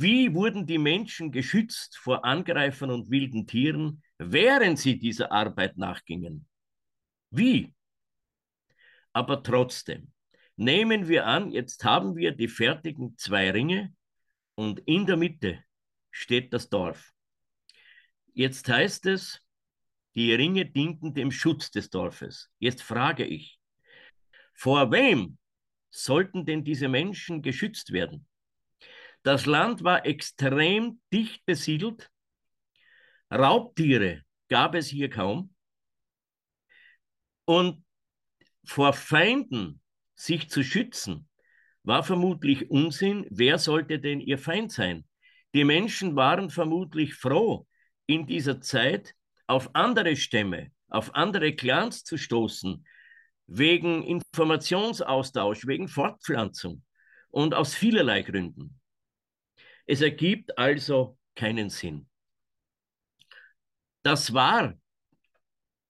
Wie 0.00 0.34
wurden 0.34 0.66
die 0.66 0.78
Menschen 0.78 1.30
geschützt 1.30 1.96
vor 1.96 2.24
Angreifern 2.24 2.90
und 2.90 3.10
wilden 3.10 3.46
Tieren, 3.46 4.02
während 4.18 4.78
sie 4.80 4.98
dieser 4.98 5.30
Arbeit 5.30 5.76
nachgingen? 5.76 6.48
Wie? 7.30 7.72
Aber 9.12 9.42
trotzdem, 9.44 10.12
nehmen 10.56 11.06
wir 11.06 11.26
an, 11.26 11.52
jetzt 11.52 11.84
haben 11.84 12.16
wir 12.16 12.32
die 12.32 12.48
fertigen 12.48 13.16
zwei 13.16 13.52
Ringe 13.52 13.94
und 14.56 14.80
in 14.80 15.06
der 15.06 15.16
Mitte 15.16 15.62
steht 16.10 16.52
das 16.52 16.68
Dorf. 16.68 17.12
Jetzt 18.32 18.68
heißt 18.68 19.06
es, 19.06 19.40
die 20.16 20.34
Ringe 20.34 20.66
dienten 20.66 21.14
dem 21.14 21.30
Schutz 21.30 21.70
des 21.70 21.88
Dorfes. 21.90 22.50
Jetzt 22.58 22.82
frage 22.82 23.24
ich, 23.24 23.60
vor 24.54 24.90
wem 24.90 25.38
sollten 25.90 26.44
denn 26.44 26.64
diese 26.64 26.88
Menschen 26.88 27.42
geschützt 27.42 27.92
werden? 27.92 28.26
Das 29.24 29.46
Land 29.46 29.82
war 29.82 30.04
extrem 30.04 31.00
dicht 31.10 31.46
besiedelt. 31.46 32.10
Raubtiere 33.32 34.22
gab 34.48 34.74
es 34.74 34.88
hier 34.88 35.08
kaum. 35.08 35.54
Und 37.46 37.82
vor 38.66 38.92
Feinden 38.92 39.80
sich 40.14 40.50
zu 40.50 40.62
schützen, 40.62 41.26
war 41.84 42.04
vermutlich 42.04 42.70
Unsinn. 42.70 43.26
Wer 43.30 43.58
sollte 43.58 43.98
denn 43.98 44.20
ihr 44.20 44.38
Feind 44.38 44.72
sein? 44.72 45.06
Die 45.54 45.64
Menschen 45.64 46.16
waren 46.16 46.50
vermutlich 46.50 47.14
froh, 47.14 47.66
in 48.06 48.26
dieser 48.26 48.60
Zeit 48.60 49.14
auf 49.46 49.74
andere 49.74 50.16
Stämme, 50.16 50.70
auf 50.88 51.14
andere 51.14 51.54
Clans 51.54 52.04
zu 52.04 52.18
stoßen, 52.18 52.86
wegen 53.46 54.02
Informationsaustausch, 54.02 55.66
wegen 55.66 55.88
Fortpflanzung 55.88 56.82
und 57.30 57.54
aus 57.54 57.74
vielerlei 57.74 58.20
Gründen. 58.20 58.80
Es 59.86 60.00
ergibt 60.00 60.56
also 60.58 61.18
keinen 61.34 61.70
Sinn. 61.70 62.08
Das 64.02 64.32
war 64.34 64.74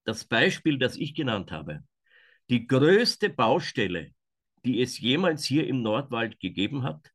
das 0.05 0.25
Beispiel, 0.25 0.79
das 0.79 0.97
ich 0.97 1.15
genannt 1.15 1.51
habe. 1.51 1.83
Die 2.51 2.67
größte 2.67 3.31
Baustelle, 3.31 4.13
die 4.65 4.81
es 4.81 4.99
jemals 4.99 5.45
hier 5.45 5.67
im 5.67 5.83
Nordwald 5.83 6.39
gegeben 6.41 6.83
hat. 6.83 7.11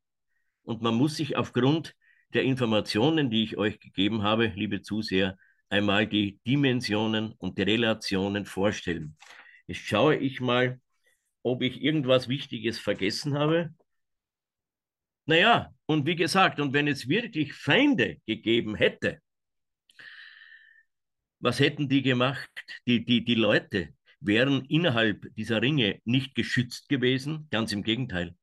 Und 0.63 0.81
man 0.81 0.95
muss 0.95 1.15
sich 1.15 1.35
aufgrund 1.35 1.95
der 2.33 2.43
Informationen, 2.43 3.29
die 3.29 3.43
ich 3.43 3.57
euch 3.57 3.79
gegeben 3.79 4.23
habe, 4.23 4.47
liebe 4.47 4.81
Zuseher, 4.81 5.37
einmal 5.69 6.07
die 6.07 6.39
Dimensionen 6.45 7.33
und 7.33 7.57
die 7.57 7.63
Relationen 7.63 8.45
vorstellen. 8.45 9.17
Jetzt 9.67 9.81
schaue 9.81 10.15
ich 10.15 10.41
mal, 10.41 10.79
ob 11.43 11.61
ich 11.61 11.81
irgendwas 11.81 12.27
Wichtiges 12.27 12.79
vergessen 12.79 13.37
habe. 13.37 13.73
Naja, 15.25 15.73
und 15.89 16.05
wie 16.05 16.15
gesagt, 16.15 16.59
und 16.59 16.71
wenn 16.73 16.87
es 16.87 17.09
wirklich 17.09 17.51
Feinde 17.55 18.17
gegeben 18.27 18.75
hätte, 18.75 19.17
was 21.39 21.59
hätten 21.59 21.89
die 21.89 22.03
gemacht? 22.03 22.47
Die, 22.85 23.03
die, 23.03 23.25
die 23.25 23.33
Leute 23.33 23.89
wären 24.19 24.65
innerhalb 24.65 25.25
dieser 25.33 25.63
Ringe 25.63 25.99
nicht 26.05 26.35
geschützt 26.35 26.89
gewesen, 26.89 27.47
ganz 27.49 27.71
im 27.71 27.81
Gegenteil. 27.81 28.35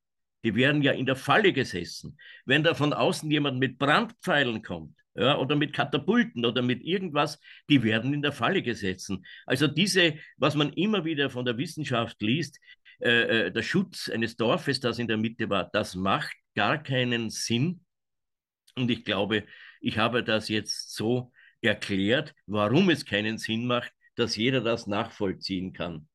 Die 0.42 0.56
wären 0.56 0.82
ja 0.82 0.90
in 0.90 1.06
der 1.06 1.14
Falle 1.14 1.52
gesessen. 1.52 2.18
Wenn 2.46 2.64
da 2.64 2.74
von 2.74 2.92
außen 2.92 3.30
jemand 3.30 3.60
mit 3.60 3.78
Brandpfeilen 3.78 4.62
kommt, 4.62 4.96
ja, 5.14 5.38
oder 5.38 5.54
mit 5.54 5.72
Katapulten 5.72 6.44
oder 6.44 6.62
mit 6.62 6.82
irgendwas, 6.82 7.38
die 7.70 7.84
werden 7.84 8.12
in 8.12 8.22
der 8.22 8.32
Falle 8.32 8.60
gesetzt. 8.60 9.12
Also 9.46 9.68
diese, 9.68 10.14
was 10.36 10.56
man 10.56 10.72
immer 10.72 11.04
wieder 11.04 11.30
von 11.30 11.44
der 11.44 11.56
Wissenschaft 11.58 12.20
liest, 12.20 12.58
äh, 12.98 13.46
äh, 13.46 13.52
der 13.52 13.62
Schutz 13.62 14.08
eines 14.08 14.36
Dorfes, 14.36 14.80
das 14.80 14.98
in 14.98 15.06
der 15.06 15.16
Mitte 15.16 15.48
war, 15.48 15.70
das 15.72 15.94
macht 15.94 16.34
gar 16.56 16.82
keinen 16.82 17.30
Sinn. 17.30 17.84
Und 18.74 18.90
ich 18.90 19.04
glaube, 19.04 19.44
ich 19.80 19.98
habe 19.98 20.24
das 20.24 20.48
jetzt 20.48 20.94
so 20.94 21.32
erklärt, 21.60 22.34
warum 22.46 22.90
es 22.90 23.04
keinen 23.04 23.38
Sinn 23.38 23.66
macht, 23.66 23.92
dass 24.16 24.36
jeder 24.36 24.60
das 24.60 24.86
nachvollziehen 24.86 25.72
kann. 25.72 26.08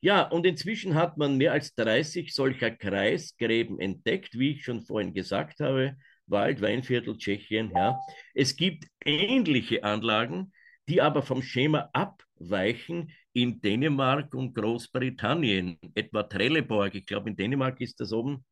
Ja, 0.00 0.22
und 0.22 0.46
inzwischen 0.46 0.94
hat 0.94 1.16
man 1.16 1.36
mehr 1.36 1.52
als 1.52 1.74
30 1.74 2.32
solcher 2.32 2.70
Kreisgräben 2.70 3.80
entdeckt, 3.80 4.38
wie 4.38 4.52
ich 4.52 4.64
schon 4.64 4.82
vorhin 4.82 5.14
gesagt 5.14 5.60
habe. 5.60 5.96
Wald, 6.26 6.60
Weinviertel, 6.60 7.16
Tschechien. 7.16 7.72
Ja. 7.74 7.98
Es 8.34 8.56
gibt 8.56 8.84
ähnliche 9.04 9.84
Anlagen, 9.84 10.52
die 10.88 11.00
aber 11.00 11.22
vom 11.22 11.42
Schema 11.42 11.88
abweichen 11.92 13.10
in 13.32 13.60
Dänemark 13.60 14.34
und 14.34 14.54
Großbritannien, 14.54 15.78
etwa 15.94 16.22
Trelleborg. 16.22 16.94
Ich 16.94 17.06
glaube, 17.06 17.30
in 17.30 17.36
Dänemark 17.36 17.80
ist 17.80 18.00
das 18.00 18.12
oben. 18.12 18.44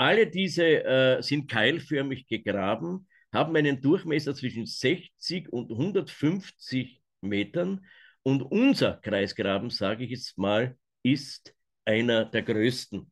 Alle 0.00 0.26
diese 0.26 0.64
äh, 0.64 1.22
sind 1.22 1.50
keilförmig 1.50 2.26
gegraben, 2.26 3.06
haben 3.34 3.54
einen 3.54 3.82
Durchmesser 3.82 4.34
zwischen 4.34 4.64
60 4.64 5.52
und 5.52 5.70
150 5.70 7.02
Metern. 7.20 7.84
Und 8.22 8.40
unser 8.40 8.94
Kreisgraben, 8.94 9.68
sage 9.68 10.04
ich 10.04 10.10
jetzt 10.10 10.38
mal, 10.38 10.78
ist 11.02 11.54
einer 11.84 12.24
der 12.24 12.42
größten 12.42 13.10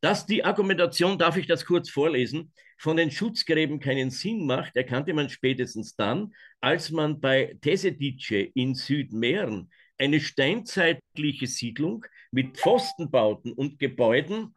dass 0.00 0.26
die 0.26 0.44
Argumentation, 0.44 1.18
darf 1.18 1.36
ich 1.36 1.46
das 1.46 1.64
kurz 1.64 1.90
vorlesen, 1.90 2.52
von 2.78 2.96
den 2.96 3.10
Schutzgräben 3.10 3.80
keinen 3.80 4.10
Sinn 4.10 4.46
macht, 4.46 4.76
erkannte 4.76 5.12
man 5.12 5.28
spätestens 5.28 5.96
dann, 5.96 6.32
als 6.60 6.90
man 6.90 7.20
bei 7.20 7.56
Tesedice 7.60 8.52
in 8.54 8.74
Südmähren 8.74 9.70
eine 9.98 10.20
steinzeitliche 10.20 11.48
Siedlung 11.48 12.06
mit 12.30 12.56
Pfostenbauten 12.56 13.52
und 13.52 13.80
Gebäuden 13.80 14.54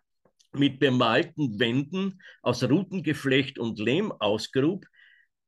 mit 0.53 0.79
bemalten 0.79 1.59
Wänden 1.59 2.21
aus 2.41 2.63
Rutengeflecht 2.63 3.59
und 3.59 3.79
Lehm 3.79 4.11
ausgrub. 4.11 4.85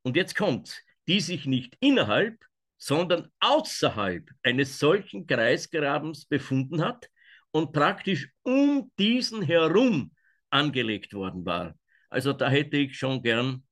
Und 0.02 0.16
jetzt 0.16 0.36
kommt, 0.36 0.82
die 1.08 1.20
sich 1.20 1.46
nicht 1.46 1.76
innerhalb, 1.80 2.38
sondern 2.76 3.28
außerhalb 3.40 4.28
eines 4.42 4.78
solchen 4.78 5.26
Kreisgrabens 5.26 6.26
befunden 6.26 6.82
hat, 6.82 7.08
und 7.54 7.72
praktisch 7.72 8.30
um 8.42 8.90
diesen 8.98 9.40
herum 9.40 10.10
angelegt 10.50 11.14
worden 11.14 11.46
war. 11.46 11.78
Also 12.10 12.32
da 12.32 12.50
hätte 12.50 12.76
ich 12.78 12.98
schon 12.98 13.22
gern 13.22 13.64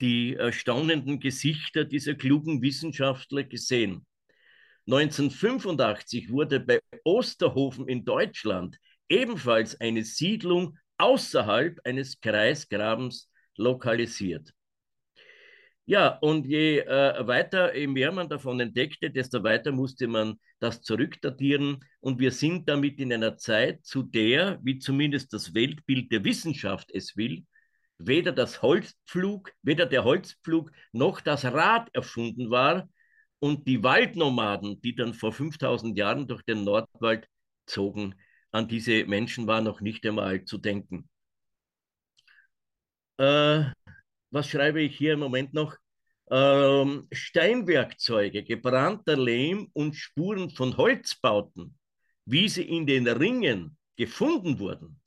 die 0.00 0.34
erstaunenden 0.34 1.20
Gesichter 1.20 1.84
dieser 1.84 2.14
klugen 2.14 2.62
Wissenschaftler 2.62 3.44
gesehen. 3.44 4.06
1985 4.86 6.30
wurde 6.30 6.60
bei 6.60 6.80
Osterhofen 7.04 7.86
in 7.88 8.04
Deutschland 8.06 8.78
ebenfalls 9.08 9.80
eine 9.80 10.04
Siedlung 10.04 10.78
außerhalb 10.98 11.80
eines 11.84 12.20
Kreisgrabens 12.20 13.30
lokalisiert. 13.56 14.52
Ja, 15.88 16.18
und 16.20 16.46
je 16.46 16.80
äh, 16.80 17.26
weiter, 17.28 17.76
je 17.76 17.86
mehr 17.86 18.10
man 18.10 18.28
davon 18.28 18.58
entdeckte, 18.58 19.08
desto 19.08 19.44
weiter 19.44 19.70
musste 19.70 20.08
man 20.08 20.34
das 20.58 20.82
zurückdatieren. 20.82 21.78
Und 22.00 22.18
wir 22.18 22.32
sind 22.32 22.68
damit 22.68 22.98
in 22.98 23.12
einer 23.12 23.36
Zeit, 23.36 23.84
zu 23.84 24.02
der, 24.02 24.58
wie 24.62 24.78
zumindest 24.78 25.32
das 25.32 25.54
Weltbild 25.54 26.10
der 26.10 26.24
Wissenschaft 26.24 26.90
es 26.92 27.16
will, 27.16 27.44
weder 27.98 28.32
das 28.32 28.62
Holzpflug, 28.62 29.52
weder 29.62 29.86
der 29.86 30.02
Holzpflug 30.02 30.72
noch 30.92 31.20
das 31.20 31.44
Rad 31.44 31.88
erfunden 31.94 32.50
war. 32.50 32.88
Und 33.38 33.68
die 33.68 33.82
Waldnomaden, 33.84 34.80
die 34.80 34.96
dann 34.96 35.14
vor 35.14 35.32
5000 35.32 35.96
Jahren 35.96 36.26
durch 36.26 36.42
den 36.42 36.64
Nordwald 36.64 37.28
zogen, 37.66 38.16
an 38.56 38.68
diese 38.68 39.04
Menschen 39.04 39.46
war 39.46 39.60
noch 39.60 39.80
nicht 39.80 40.04
einmal 40.06 40.44
zu 40.44 40.58
denken. 40.58 41.08
Äh, 43.18 43.64
was 44.30 44.48
schreibe 44.48 44.82
ich 44.82 44.96
hier 44.96 45.14
im 45.14 45.20
Moment 45.20 45.54
noch? 45.54 45.76
ähm, 46.30 47.06
Steinwerkzeuge, 47.12 48.42
gebrannter 48.42 49.16
Lehm 49.16 49.70
und 49.72 49.94
Spuren 49.94 50.50
von 50.50 50.76
Holzbauten, 50.76 51.78
wie 52.24 52.48
sie 52.48 52.64
in 52.64 52.86
den 52.86 53.06
Ringen 53.06 53.76
gefunden 53.96 54.58
wurden, 54.58 55.00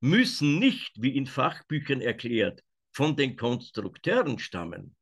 müssen 0.00 0.58
nicht, 0.58 0.92
wie 1.02 1.16
in 1.16 1.26
Fachbüchern 1.26 2.00
erklärt, 2.00 2.62
von 2.92 3.16
den 3.16 3.36
Konstrukteuren 3.36 4.38
stammen. 4.38 4.94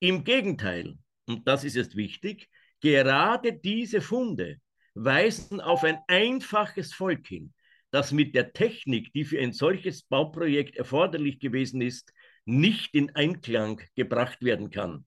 Im 0.00 0.24
Gegenteil, 0.24 0.98
und 1.26 1.48
das 1.48 1.64
ist 1.64 1.76
jetzt 1.76 1.96
wichtig, 1.96 2.48
gerade 2.80 3.54
diese 3.54 4.00
Funde 4.00 4.60
weisen 4.94 5.60
auf 5.60 5.84
ein 5.84 5.98
einfaches 6.06 6.94
Volk 6.94 7.26
hin, 7.26 7.52
das 7.90 8.12
mit 8.12 8.34
der 8.34 8.52
Technik, 8.52 9.12
die 9.12 9.24
für 9.24 9.38
ein 9.38 9.52
solches 9.52 10.02
Bauprojekt 10.02 10.76
erforderlich 10.76 11.38
gewesen 11.40 11.80
ist, 11.80 12.12
nicht 12.44 12.94
in 12.94 13.14
Einklang 13.14 13.80
gebracht 13.94 14.42
werden 14.42 14.70
kann. 14.70 15.06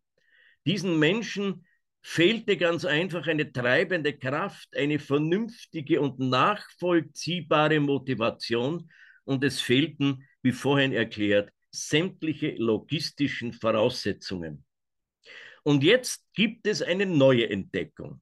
Diesen 0.65 0.99
Menschen 0.99 1.65
fehlte 2.01 2.57
ganz 2.57 2.85
einfach 2.85 3.27
eine 3.27 3.51
treibende 3.51 4.17
Kraft, 4.17 4.75
eine 4.75 4.99
vernünftige 4.99 6.01
und 6.01 6.19
nachvollziehbare 6.19 7.79
Motivation 7.79 8.89
und 9.25 9.43
es 9.43 9.61
fehlten, 9.61 10.25
wie 10.41 10.53
vorhin 10.53 10.93
erklärt, 10.93 11.51
sämtliche 11.71 12.55
logistischen 12.57 13.53
Voraussetzungen. 13.53 14.65
Und 15.63 15.83
jetzt 15.83 16.25
gibt 16.33 16.65
es 16.65 16.81
eine 16.81 17.05
neue 17.05 17.49
Entdeckung. 17.49 18.21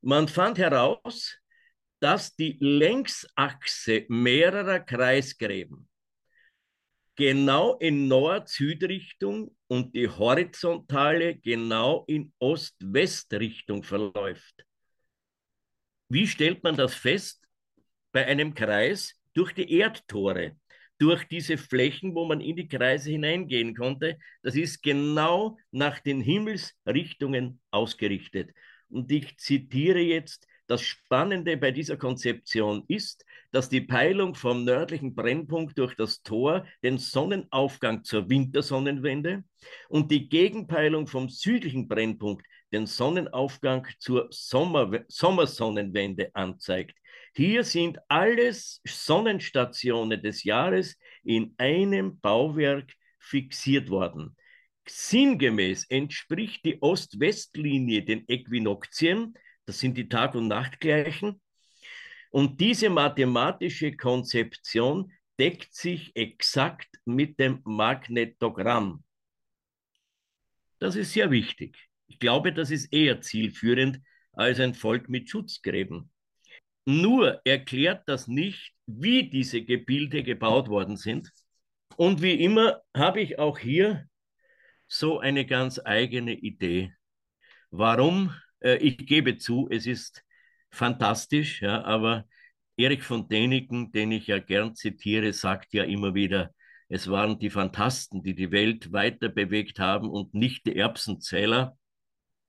Man 0.00 0.28
fand 0.28 0.58
heraus, 0.58 1.36
dass 2.00 2.34
die 2.36 2.56
Längsachse 2.60 4.04
mehrerer 4.08 4.80
Kreisgräben 4.80 5.88
genau 7.18 7.76
in 7.78 8.06
Nord-Süd-Richtung 8.06 9.56
und 9.66 9.92
die 9.96 10.08
horizontale 10.08 11.34
genau 11.34 12.04
in 12.06 12.32
Ost-West-Richtung 12.38 13.82
verläuft. 13.82 14.64
Wie 16.08 16.28
stellt 16.28 16.62
man 16.62 16.76
das 16.76 16.94
fest? 16.94 17.44
Bei 18.12 18.24
einem 18.24 18.54
Kreis 18.54 19.20
durch 19.34 19.52
die 19.52 19.78
Erdtore, 19.78 20.56
durch 20.98 21.24
diese 21.24 21.58
Flächen, 21.58 22.14
wo 22.14 22.24
man 22.24 22.40
in 22.40 22.54
die 22.54 22.68
Kreise 22.68 23.10
hineingehen 23.10 23.74
konnte. 23.74 24.16
Das 24.42 24.54
ist 24.54 24.80
genau 24.82 25.58
nach 25.72 25.98
den 25.98 26.20
Himmelsrichtungen 26.20 27.60
ausgerichtet. 27.72 28.50
Und 28.90 29.10
ich 29.12 29.38
zitiere 29.38 30.00
jetzt, 30.00 30.46
das 30.66 30.82
Spannende 30.82 31.56
bei 31.56 31.70
dieser 31.70 31.96
Konzeption 31.96 32.84
ist, 32.88 33.24
dass 33.52 33.70
die 33.70 33.80
Peilung 33.80 34.34
vom 34.34 34.64
nördlichen 34.64 35.14
Brennpunkt 35.14 35.78
durch 35.78 35.96
das 35.96 36.22
Tor 36.22 36.66
den 36.82 36.98
Sonnenaufgang 36.98 38.04
zur 38.04 38.28
Wintersonnenwende 38.28 39.44
und 39.88 40.10
die 40.10 40.28
Gegenpeilung 40.28 41.06
vom 41.06 41.30
südlichen 41.30 41.88
Brennpunkt 41.88 42.46
den 42.70 42.86
Sonnenaufgang 42.86 43.86
zur 43.98 44.28
Sommer 44.30 45.04
Sommersonnenwende 45.08 46.30
anzeigt. 46.34 46.94
Hier 47.34 47.64
sind 47.64 47.98
alles 48.08 48.82
Sonnenstationen 48.86 50.22
des 50.22 50.44
Jahres 50.44 50.98
in 51.24 51.54
einem 51.56 52.20
Bauwerk 52.20 52.92
fixiert 53.18 53.88
worden. 53.88 54.36
Sinngemäß 54.90 55.86
entspricht 55.88 56.64
die 56.64 56.80
Ost-West-Linie 56.80 58.02
den 58.04 58.28
Äquinoxien, 58.28 59.34
das 59.66 59.78
sind 59.78 59.96
die 59.96 60.08
Tag- 60.08 60.34
und 60.34 60.48
Nachtgleichen, 60.48 61.40
und 62.30 62.60
diese 62.60 62.90
mathematische 62.90 63.96
Konzeption 63.96 65.12
deckt 65.38 65.74
sich 65.74 66.14
exakt 66.14 66.88
mit 67.04 67.38
dem 67.38 67.60
Magnetogramm. 67.64 69.04
Das 70.78 70.96
ist 70.96 71.12
sehr 71.12 71.30
wichtig. 71.30 71.76
Ich 72.06 72.18
glaube, 72.18 72.52
das 72.52 72.70
ist 72.70 72.92
eher 72.92 73.20
zielführend 73.20 74.00
als 74.32 74.60
ein 74.60 74.74
Volk 74.74 75.08
mit 75.08 75.28
Schutzgräben. 75.28 76.10
Nur 76.84 77.40
erklärt 77.44 78.08
das 78.08 78.28
nicht, 78.28 78.72
wie 78.86 79.28
diese 79.28 79.62
Gebilde 79.62 80.22
gebaut 80.22 80.68
worden 80.68 80.96
sind. 80.96 81.30
Und 81.96 82.22
wie 82.22 82.42
immer 82.42 82.80
habe 82.96 83.20
ich 83.20 83.38
auch 83.38 83.58
hier 83.58 84.08
so 84.88 85.20
eine 85.20 85.46
ganz 85.46 85.80
eigene 85.84 86.34
Idee. 86.34 86.92
Warum? 87.70 88.34
Äh, 88.60 88.78
ich 88.78 88.98
gebe 89.06 89.36
zu, 89.36 89.68
es 89.70 89.86
ist 89.86 90.24
fantastisch, 90.70 91.62
ja, 91.62 91.84
aber 91.84 92.24
Erich 92.76 93.02
von 93.02 93.28
Däniken, 93.28 93.92
den 93.92 94.12
ich 94.12 94.26
ja 94.28 94.38
gern 94.38 94.74
zitiere, 94.74 95.32
sagt 95.32 95.74
ja 95.74 95.84
immer 95.84 96.14
wieder, 96.14 96.54
es 96.88 97.10
waren 97.10 97.38
die 97.38 97.50
Fantasten, 97.50 98.22
die 98.22 98.34
die 98.34 98.50
Welt 98.50 98.92
weiter 98.92 99.28
bewegt 99.28 99.78
haben 99.78 100.08
und 100.08 100.32
nicht 100.32 100.64
die 100.66 100.76
Erbsenzähler. 100.76 101.76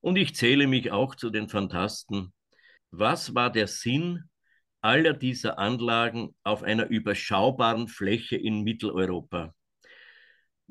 Und 0.00 0.16
ich 0.16 0.34
zähle 0.34 0.66
mich 0.66 0.92
auch 0.92 1.14
zu 1.14 1.28
den 1.30 1.48
Fantasten. 1.48 2.32
Was 2.90 3.34
war 3.34 3.52
der 3.52 3.66
Sinn 3.66 4.24
aller 4.80 5.12
dieser 5.12 5.58
Anlagen 5.58 6.34
auf 6.42 6.62
einer 6.62 6.86
überschaubaren 6.86 7.86
Fläche 7.86 8.36
in 8.36 8.62
Mitteleuropa? 8.62 9.54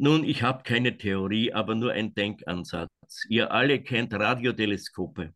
Nun, 0.02 0.24
ich 0.24 0.44
habe 0.44 0.64
keine 0.64 0.98
Theorie, 0.98 1.52
aber 1.52 1.76
nur 1.76 1.92
ein 1.92 2.14
Denkansatz. 2.14 2.90
Ihr 3.28 3.52
alle 3.52 3.84
kennt 3.84 4.14
Radioteleskope. 4.14 5.34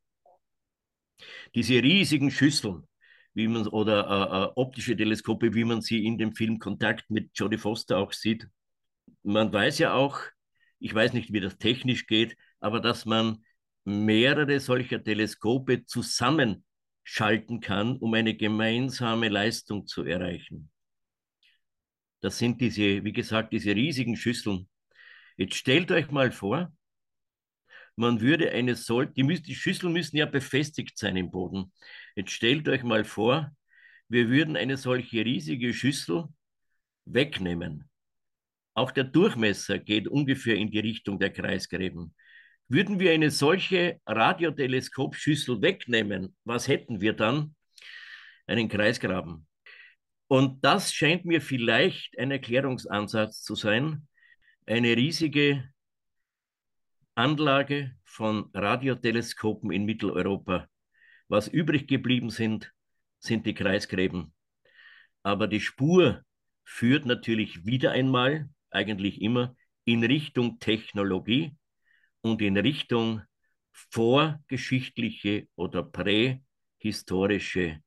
Diese 1.53 1.83
riesigen 1.83 2.31
Schüsseln, 2.31 2.87
wie 3.33 3.49
man, 3.49 3.67
oder 3.67 4.07
äh, 4.07 4.43
äh, 4.45 4.51
optische 4.55 4.95
Teleskope, 4.95 5.53
wie 5.53 5.65
man 5.65 5.81
sie 5.81 6.05
in 6.05 6.17
dem 6.17 6.33
Film 6.33 6.59
Kontakt 6.59 7.09
mit 7.09 7.31
Jodie 7.37 7.57
Foster 7.57 7.97
auch 7.97 8.13
sieht. 8.13 8.47
Man 9.21 9.51
weiß 9.51 9.79
ja 9.79 9.95
auch, 9.95 10.21
ich 10.79 10.95
weiß 10.95 11.11
nicht, 11.11 11.33
wie 11.33 11.41
das 11.41 11.57
technisch 11.57 12.07
geht, 12.07 12.37
aber 12.61 12.79
dass 12.79 13.05
man 13.05 13.43
mehrere 13.83 14.61
solcher 14.61 15.03
Teleskope 15.03 15.83
zusammenschalten 15.85 17.59
kann, 17.59 17.97
um 17.97 18.13
eine 18.13 18.33
gemeinsame 18.33 19.27
Leistung 19.27 19.87
zu 19.87 20.05
erreichen. 20.05 20.69
Das 22.23 22.37
sind 22.37 22.61
diese, 22.61 23.03
wie 23.03 23.11
gesagt, 23.11 23.51
diese 23.51 23.75
riesigen 23.75 24.15
Schüsseln. 24.15 24.69
Jetzt 25.35 25.55
stellt 25.55 25.91
euch 25.91 26.09
mal 26.09 26.31
vor, 26.31 26.73
man 27.97 28.21
würde 28.21 28.49
eine 28.51 28.75
Sol 28.75 29.07
die, 29.07 29.41
die 29.41 29.55
Schüsseln 29.55 29.91
müssen 29.91 30.15
ja 30.15 30.25
befestigt 30.25 30.97
sein 30.97 31.17
im 31.17 31.31
Boden. 31.31 31.73
Jetzt 32.15 32.31
stellt 32.31 32.69
euch 32.69 32.81
mal 32.83 33.03
vor, 33.03 33.51
wir 34.07 34.29
würden 34.29 34.55
eine 34.55 34.77
solche 34.77 35.25
riesige 35.25 35.73
Schüssel 35.73 36.29
wegnehmen. 37.03 37.89
Auch 38.73 38.91
der 38.91 39.03
Durchmesser 39.03 39.77
geht 39.77 40.07
ungefähr 40.07 40.55
in 40.55 40.71
die 40.71 40.79
Richtung 40.79 41.19
der 41.19 41.29
Kreisgräben. 41.29 42.15
Würden 42.69 43.01
wir 43.01 43.11
eine 43.11 43.31
solche 43.31 43.99
Radioteleskopschüssel 44.05 45.61
wegnehmen, 45.61 46.37
was 46.45 46.69
hätten 46.69 47.01
wir 47.01 47.11
dann? 47.11 47.53
Einen 48.47 48.69
Kreisgraben. 48.69 49.45
Und 50.27 50.63
das 50.63 50.93
scheint 50.93 51.25
mir 51.25 51.41
vielleicht 51.41 52.17
ein 52.17 52.31
Erklärungsansatz 52.31 53.41
zu 53.43 53.55
sein. 53.55 54.07
Eine 54.65 54.95
riesige 54.95 55.69
Anlage 57.15 57.95
von 58.03 58.49
Radioteleskopen 58.53 59.71
in 59.71 59.85
Mitteleuropa. 59.85 60.67
Was 61.27 61.47
übrig 61.47 61.87
geblieben 61.87 62.29
sind, 62.29 62.71
sind 63.19 63.45
die 63.45 63.53
Kreisgräben. 63.53 64.33
Aber 65.21 65.47
die 65.47 65.61
Spur 65.61 66.23
führt 66.63 67.05
natürlich 67.05 67.65
wieder 67.65 67.91
einmal, 67.91 68.49
eigentlich 68.71 69.21
immer, 69.21 69.55
in 69.85 70.03
Richtung 70.03 70.59
Technologie 70.59 71.55
und 72.21 72.41
in 72.41 72.57
Richtung 72.57 73.21
vorgeschichtliche 73.71 75.47
oder 75.55 75.83
prähistorische 75.83 77.81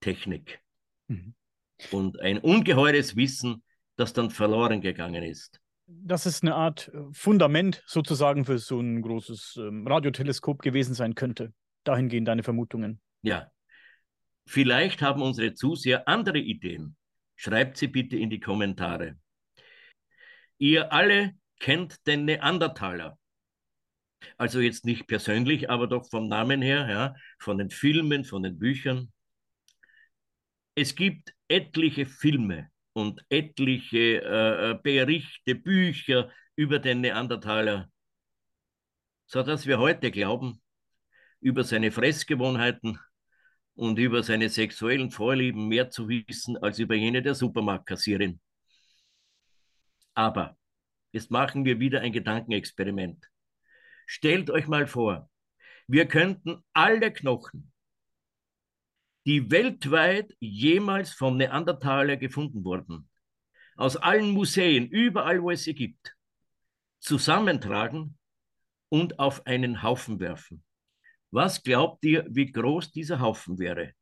Technik. 0.00 0.60
Mhm. 1.08 1.34
Und 1.92 2.20
ein 2.20 2.38
ungeheures 2.38 3.16
Wissen, 3.16 3.62
das 3.96 4.12
dann 4.12 4.30
verloren 4.30 4.80
gegangen 4.80 5.22
ist 5.22 5.60
dass 5.88 6.26
es 6.26 6.42
eine 6.42 6.54
Art 6.54 6.90
äh, 6.92 6.98
Fundament 7.12 7.82
sozusagen 7.86 8.44
für 8.44 8.58
so 8.58 8.78
ein 8.78 9.00
großes 9.02 9.56
ähm, 9.58 9.86
Radioteleskop 9.86 10.60
gewesen 10.60 10.94
sein 10.94 11.14
könnte. 11.14 11.52
Dahin 11.84 12.08
gehen 12.08 12.24
deine 12.24 12.42
Vermutungen. 12.42 13.00
Ja. 13.22 13.50
Vielleicht 14.46 15.02
haben 15.02 15.22
unsere 15.22 15.54
Zuseher 15.54 16.06
andere 16.06 16.38
Ideen. 16.38 16.96
Schreibt 17.36 17.76
sie 17.76 17.88
bitte 17.88 18.16
in 18.16 18.30
die 18.30 18.40
Kommentare. 18.40 19.16
Ihr 20.58 20.92
alle 20.92 21.34
kennt 21.60 22.06
den 22.06 22.24
Neandertaler. 22.24 23.18
Also 24.36 24.60
jetzt 24.60 24.84
nicht 24.84 25.06
persönlich, 25.06 25.70
aber 25.70 25.86
doch 25.86 26.08
vom 26.08 26.28
Namen 26.28 26.60
her, 26.60 26.88
ja, 26.90 27.14
von 27.38 27.58
den 27.58 27.70
Filmen, 27.70 28.24
von 28.24 28.42
den 28.42 28.58
Büchern. 28.58 29.12
Es 30.78 30.94
gibt 30.94 31.34
etliche 31.48 32.06
Filme 32.06 32.70
und 32.92 33.20
etliche 33.28 34.22
äh, 34.22 34.70
äh, 34.70 34.78
Berichte, 34.80 35.56
Bücher 35.56 36.30
über 36.54 36.78
den 36.78 37.00
Neandertaler, 37.00 37.90
sodass 39.26 39.66
wir 39.66 39.80
heute 39.80 40.12
glauben, 40.12 40.62
über 41.40 41.64
seine 41.64 41.90
Fressgewohnheiten 41.90 43.00
und 43.74 43.98
über 43.98 44.22
seine 44.22 44.48
sexuellen 44.48 45.10
Vorlieben 45.10 45.66
mehr 45.66 45.90
zu 45.90 46.08
wissen 46.08 46.56
als 46.58 46.78
über 46.78 46.94
jene 46.94 47.22
der 47.22 47.34
Supermarktkassierin. 47.34 48.40
Aber 50.14 50.56
Jetzt 51.10 51.30
machen 51.30 51.64
wir 51.64 51.80
wieder 51.80 52.02
ein 52.02 52.12
Gedankenexperiment. 52.12 53.30
Stellt 54.06 54.50
euch 54.50 54.68
mal 54.68 54.86
vor, 54.86 55.30
wir 55.86 56.06
könnten 56.06 56.62
alle 56.74 57.12
Knochen, 57.12 57.72
die 59.28 59.50
weltweit 59.50 60.34
jemals 60.40 61.12
vom 61.12 61.36
Neandertaler 61.36 62.16
gefunden 62.16 62.64
wurden, 62.64 63.10
aus 63.76 63.96
allen 63.98 64.30
Museen, 64.30 64.86
überall, 64.88 65.42
wo 65.42 65.50
es 65.50 65.64
sie 65.64 65.74
gibt, 65.74 66.16
zusammentragen 66.98 68.16
und 68.88 69.18
auf 69.18 69.46
einen 69.46 69.82
Haufen 69.82 70.18
werfen. 70.18 70.64
Was 71.30 71.62
glaubt 71.62 72.06
ihr, 72.06 72.26
wie 72.30 72.50
groß 72.50 72.90
dieser 72.90 73.20
Haufen 73.20 73.58
wäre? 73.58 73.92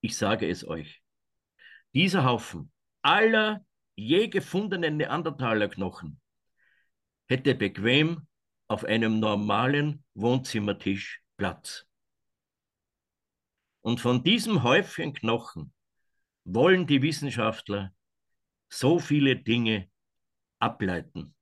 Ich 0.00 0.16
sage 0.16 0.50
es 0.50 0.66
euch. 0.66 1.00
Dieser 1.94 2.24
Haufen 2.24 2.72
aller 3.02 3.64
je 3.94 4.26
gefundenen 4.26 4.96
Neandertalerknochen 4.96 6.20
hätte 7.28 7.54
bequem 7.54 8.26
auf 8.66 8.84
einem 8.84 9.20
normalen 9.20 10.02
Wohnzimmertisch 10.14 11.22
Platz. 11.36 11.86
Und 13.82 14.00
von 14.00 14.22
diesem 14.22 14.62
Häufchen 14.62 15.12
Knochen 15.12 15.72
wollen 16.44 16.86
die 16.86 17.02
Wissenschaftler 17.02 17.92
so 18.68 18.98
viele 18.98 19.36
Dinge 19.36 19.88
ableiten. 20.58 21.34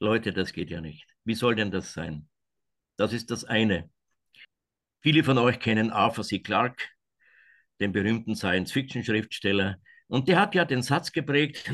Leute, 0.00 0.32
das 0.32 0.52
geht 0.52 0.70
ja 0.70 0.80
nicht. 0.80 1.06
Wie 1.24 1.34
soll 1.34 1.54
denn 1.54 1.70
das 1.70 1.92
sein? 1.92 2.28
Das 2.96 3.12
ist 3.12 3.30
das 3.30 3.44
eine. 3.44 3.90
Viele 5.00 5.22
von 5.22 5.38
euch 5.38 5.60
kennen 5.60 5.90
Arthur 5.90 6.24
C. 6.24 6.40
Clarke, 6.40 6.84
den 7.80 7.92
berühmten 7.92 8.34
Science-Fiction-Schriftsteller. 8.34 9.76
Und 10.08 10.28
der 10.28 10.40
hat 10.40 10.54
ja 10.54 10.64
den 10.64 10.82
Satz 10.82 11.12
geprägt, 11.12 11.70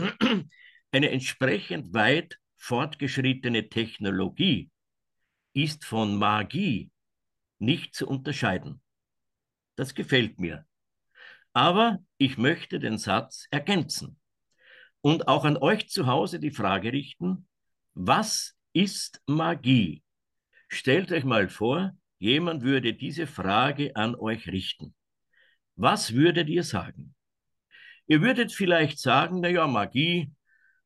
eine 0.92 1.10
entsprechend 1.10 1.94
weit 1.94 2.38
fortgeschrittene 2.56 3.68
Technologie 3.68 4.70
ist 5.52 5.84
von 5.84 6.16
Magie 6.16 6.90
nicht 7.58 7.94
zu 7.94 8.08
unterscheiden. 8.08 8.80
Das 9.82 9.96
gefällt 9.96 10.38
mir. 10.38 10.64
Aber 11.54 11.98
ich 12.16 12.38
möchte 12.38 12.78
den 12.78 12.98
Satz 12.98 13.48
ergänzen 13.50 14.16
und 15.00 15.26
auch 15.26 15.44
an 15.44 15.56
euch 15.56 15.88
zu 15.88 16.06
Hause 16.06 16.38
die 16.38 16.52
Frage 16.52 16.92
richten, 16.92 17.48
was 17.92 18.56
ist 18.72 19.20
Magie? 19.26 20.04
Stellt 20.68 21.10
euch 21.10 21.24
mal 21.24 21.48
vor, 21.48 21.96
jemand 22.20 22.62
würde 22.62 22.94
diese 22.94 23.26
Frage 23.26 23.96
an 23.96 24.14
euch 24.14 24.46
richten. 24.46 24.94
Was 25.74 26.14
würdet 26.14 26.48
ihr 26.48 26.62
sagen? 26.62 27.16
Ihr 28.06 28.22
würdet 28.22 28.52
vielleicht 28.52 29.00
sagen, 29.00 29.40
naja, 29.40 29.66
Magie, 29.66 30.30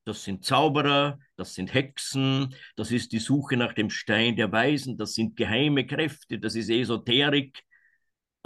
das 0.06 0.24
sind 0.24 0.42
Zauberer, 0.42 1.18
das 1.36 1.52
sind 1.52 1.74
Hexen, 1.74 2.54
das 2.76 2.90
ist 2.92 3.12
die 3.12 3.18
Suche 3.18 3.58
nach 3.58 3.74
dem 3.74 3.90
Stein 3.90 4.36
der 4.36 4.50
Weisen, 4.52 4.96
das 4.96 5.12
sind 5.12 5.36
geheime 5.36 5.86
Kräfte, 5.86 6.38
das 6.38 6.54
ist 6.54 6.70
Esoterik. 6.70 7.65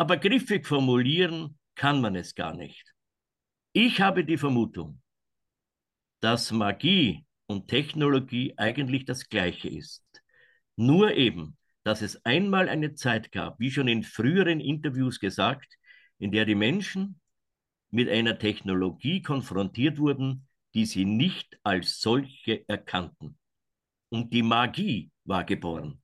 Aber 0.01 0.17
griffig 0.17 0.67
formulieren 0.67 1.59
kann 1.75 2.01
man 2.01 2.17
es 2.17 2.35
gar 2.35 2.55
nicht. 2.55 2.95
Ich 3.75 4.01
habe 4.01 4.25
die 4.25 4.39
Vermutung, 4.39 5.03
dass 6.21 6.53
Magie 6.53 7.27
und 7.47 7.69
Technologie 7.69 8.55
eigentlich 8.57 9.05
das 9.05 9.29
Gleiche 9.29 9.69
ist. 9.69 10.03
Nur 10.77 11.13
eben, 11.13 11.59
dass 11.83 12.01
es 12.01 12.25
einmal 12.25 12.71
eine 12.71 12.95
Zeit 12.95 13.31
gab, 13.31 13.61
wie 13.61 13.71
schon 13.71 13.89
in 13.89 14.03
früheren 14.03 14.59
Interviews 14.59 15.21
gesagt, 15.21 15.77
in 16.19 16.33
der 16.33 16.47
die 16.47 16.55
Menschen 16.55 17.21
mit 17.91 18.09
einer 18.09 18.39
Technologie 18.39 19.21
konfrontiert 19.21 19.99
wurden, 19.99 20.49
die 20.73 20.87
sie 20.87 21.05
nicht 21.05 21.61
als 21.63 22.01
solche 22.01 22.67
erkannten. 22.71 23.39
Und 24.09 24.33
die 24.33 24.45
Magie 24.45 25.11
war 25.25 25.45
geboren. 25.45 26.01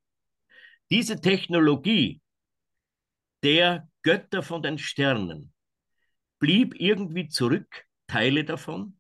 Diese 0.91 1.19
Technologie 1.19 2.21
der 3.47 3.89
Götter 4.03 4.43
von 4.43 4.61
den 4.61 4.77
Sternen 4.77 5.53
blieb 6.41 6.75
irgendwie 6.81 7.29
zurück, 7.29 7.85
Teile 8.09 8.45
davon, 8.45 8.99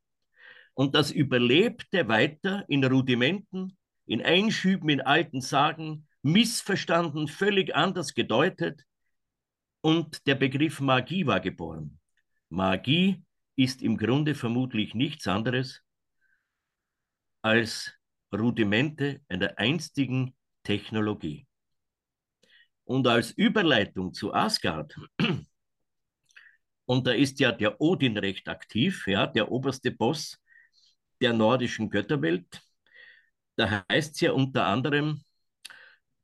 und 0.74 0.94
das 0.94 1.11
überlebte 1.11 2.06
weiter 2.06 2.64
in 2.68 2.85
Rudimenten, 2.85 3.76
in 4.06 4.22
Einschüben, 4.22 4.88
in 4.88 5.00
alten 5.00 5.40
Sagen, 5.40 6.06
missverstanden, 6.22 7.26
völlig 7.26 7.74
anders 7.74 8.14
gedeutet. 8.14 8.85
Und 9.80 10.24
der 10.28 10.37
Begriff 10.37 10.78
Magie 10.78 11.26
war 11.26 11.40
geboren. 11.40 11.98
Magie 12.48 13.24
ist 13.56 13.82
im 13.82 13.96
Grunde 13.96 14.37
vermutlich 14.37 14.94
nichts 14.94 15.26
anderes 15.26 15.82
als 17.42 17.92
Rudimente 18.32 19.22
einer 19.28 19.59
einstigen 19.59 20.37
Technologie. 20.62 21.48
Und 22.87 23.07
als 23.09 23.33
Überleitung 23.33 24.14
zu 24.14 24.33
Asgard, 24.33 24.96
und 26.87 27.07
da 27.07 27.12
ist 27.12 27.40
ja 27.40 27.53
der 27.53 27.81
Odin 27.81 28.16
recht 28.16 28.49
aktiv, 28.49 29.07
ja, 29.09 29.27
der 29.27 29.51
oberste 29.51 29.90
Boss 29.90 30.40
der 31.20 31.33
nordischen 31.33 31.90
Götterwelt, 31.90 32.62
da 33.57 33.85
heißt 33.90 34.14
es 34.14 34.20
ja 34.20 34.33
unter 34.33 34.66
anderem, 34.66 35.22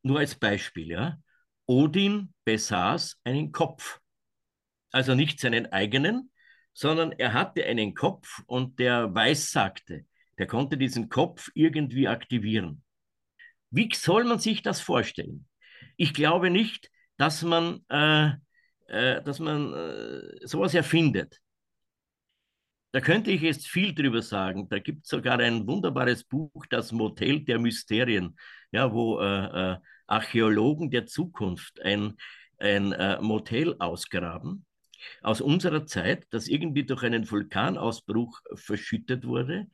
nur 0.03 0.21
als 0.21 0.37
Beispiel, 0.37 0.89
ja, 0.91 1.19
Odin 1.67 2.33
besaß 2.45 3.21
einen 3.25 3.51
Kopf. 3.51 4.01
Also 4.93 5.15
nicht 5.15 5.41
seinen 5.41 5.73
eigenen, 5.73 6.31
sondern 6.75 7.13
er 7.13 7.33
hatte 7.33 7.65
einen 7.65 7.95
Kopf 7.95 8.43
und 8.47 8.79
der 8.79 9.15
weissagte. 9.15 10.07
Der 10.39 10.47
konnte 10.47 10.77
diesen 10.77 11.09
Kopf 11.09 11.51
irgendwie 11.55 12.07
aktivieren. 12.09 12.85
Wie 13.71 13.89
soll 13.95 14.25
man 14.25 14.39
sich 14.39 14.63
das 14.63 14.81
vorstellen? 14.81 15.49
Ich 16.03 16.15
glaube 16.15 16.51
nicht, 16.51 16.91
dass 17.17 17.43
man, 17.43 17.85
äh, 17.89 18.31
äh, 18.89 19.23
dass 19.23 19.39
man 19.39 19.73
äh, 19.73 20.45
sowas 20.45 20.75
erfindet. 20.75 21.39
Da 22.91 23.01
könnte 23.01 23.31
ich 23.31 23.41
jetzt 23.41 23.69
viel 23.69 23.95
drüber 23.95 24.21
sagen. 24.21 24.69
Da 24.69 24.81
gibt 24.81 25.05
es 25.05 25.11
sogar 25.11 25.39
ein 25.39 25.65
wunderbares 25.65 26.25
Buch, 26.25 26.67
das 26.71 26.91
Motel 26.91 27.45
der 27.45 27.61
Mysterien, 27.61 28.37
ja, 28.73 28.93
wo 28.93 29.21
äh, 29.21 29.75
äh, 29.75 29.77
Archäologen 30.09 30.91
der 30.91 31.07
Zukunft 31.07 31.81
ein, 31.81 32.17
ein 32.59 32.91
äh, 32.91 33.21
Motel 33.21 33.77
ausgraben 33.79 34.67
aus 35.23 35.41
unserer 35.41 35.87
Zeit, 35.87 36.27
das 36.31 36.49
irgendwie 36.49 36.85
durch 36.85 37.05
einen 37.05 37.31
Vulkanausbruch 37.31 38.41
verschüttet 38.55 39.25
wurde. 39.25 39.69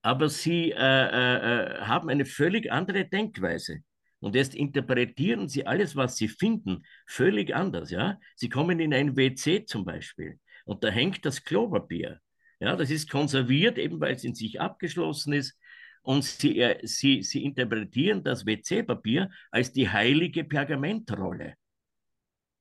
Aber 0.00 0.30
sie 0.30 0.74
haben 0.74 2.08
eine 2.08 2.24
völlig 2.24 2.72
andere 2.72 3.04
Denkweise. 3.06 3.80
Und 4.24 4.34
jetzt 4.34 4.54
interpretieren 4.54 5.48
sie 5.48 5.66
alles, 5.66 5.96
was 5.96 6.16
sie 6.16 6.28
finden, 6.28 6.86
völlig 7.04 7.54
anders. 7.54 7.90
Ja? 7.90 8.18
Sie 8.36 8.48
kommen 8.48 8.80
in 8.80 8.94
ein 8.94 9.18
WC 9.18 9.66
zum 9.66 9.84
Beispiel 9.84 10.40
und 10.64 10.82
da 10.82 10.88
hängt 10.88 11.26
das 11.26 11.44
Klopapier. 11.44 12.20
Ja, 12.58 12.74
das 12.74 12.88
ist 12.88 13.10
konserviert, 13.10 13.76
eben 13.76 14.00
weil 14.00 14.14
es 14.14 14.24
in 14.24 14.34
sich 14.34 14.62
abgeschlossen 14.62 15.34
ist. 15.34 15.58
Und 16.00 16.24
sie, 16.24 16.58
äh, 16.58 16.78
sie, 16.86 17.22
sie 17.22 17.44
interpretieren 17.44 18.24
das 18.24 18.46
WC-Papier 18.46 19.28
als 19.50 19.74
die 19.74 19.90
heilige 19.90 20.44
Pergamentrolle. 20.44 21.56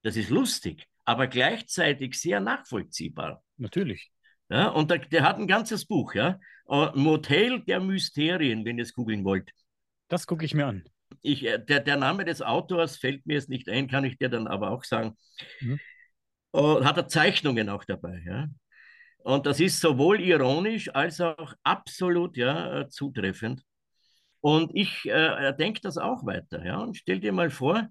Das 0.02 0.18
ist 0.18 0.32
lustig, 0.32 0.86
aber 1.06 1.28
gleichzeitig 1.28 2.20
sehr 2.20 2.42
nachvollziehbar. 2.42 3.42
Natürlich. 3.56 4.12
Ja, 4.50 4.68
und 4.68 4.92
der, 4.92 4.98
der 4.98 5.24
hat 5.24 5.38
ein 5.38 5.48
ganzes 5.48 5.86
Buch, 5.86 6.14
ja. 6.14 6.42
Uh, 6.68 6.90
Motel 6.94 7.64
der 7.64 7.80
Mysterien, 7.80 8.66
wenn 8.66 8.78
ihr 8.78 8.84
es 8.84 8.94
googeln 8.94 9.24
wollt. 9.24 9.50
Das 10.10 10.28
gucke 10.28 10.44
ich 10.44 10.54
mir 10.54 10.68
an. 10.68 10.84
Ich, 11.24 11.44
äh, 11.46 11.58
der, 11.58 11.80
der 11.80 11.98
Name 11.98 12.26
des 12.26 12.42
Autors 12.42 12.98
fällt 12.98 13.26
mir 13.26 13.34
jetzt 13.34 13.50
nicht 13.50 13.68
ein, 13.70 13.88
kann 13.88 14.06
ich 14.06 14.18
dir 14.18 14.30
dann 14.30 14.48
aber 14.48 14.70
auch 14.70 14.84
sagen. 14.84 15.18
Mhm. 15.62 15.80
Uh, 16.56 16.86
hat 16.86 16.98
er 16.98 17.08
Zeichnungen 17.08 17.68
auch 17.70 17.84
dabei, 17.84 18.22
ja. 18.28 18.48
Und 19.24 19.46
das 19.46 19.60
ist 19.60 19.80
sowohl 19.80 20.20
ironisch 20.22 20.94
als 20.94 21.22
auch 21.22 21.54
absolut 21.64 22.38
ja, 22.38 22.82
äh, 22.82 22.90
zutreffend. 22.90 23.64
Und 24.42 24.72
ich 24.76 25.06
äh, 25.06 25.54
denke 25.58 25.80
das 25.82 25.98
auch 25.98 26.26
weiter. 26.26 26.66
Ja? 26.66 26.80
Und 26.80 26.98
stell 26.98 27.22
dir 27.22 27.32
mal 27.32 27.50
vor, 27.50 27.88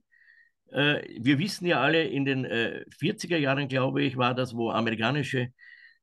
äh, 0.70 1.02
wir 1.18 1.38
wissen 1.38 1.66
ja 1.66 1.80
alle, 1.80 2.04
in 2.04 2.26
den 2.26 2.44
äh, 2.44 2.84
40er 3.00 3.38
Jahren, 3.38 3.68
glaube 3.68 4.02
ich, 4.02 4.18
war 4.18 4.34
das, 4.34 4.54
wo 4.54 4.70
amerikanische 4.70 5.48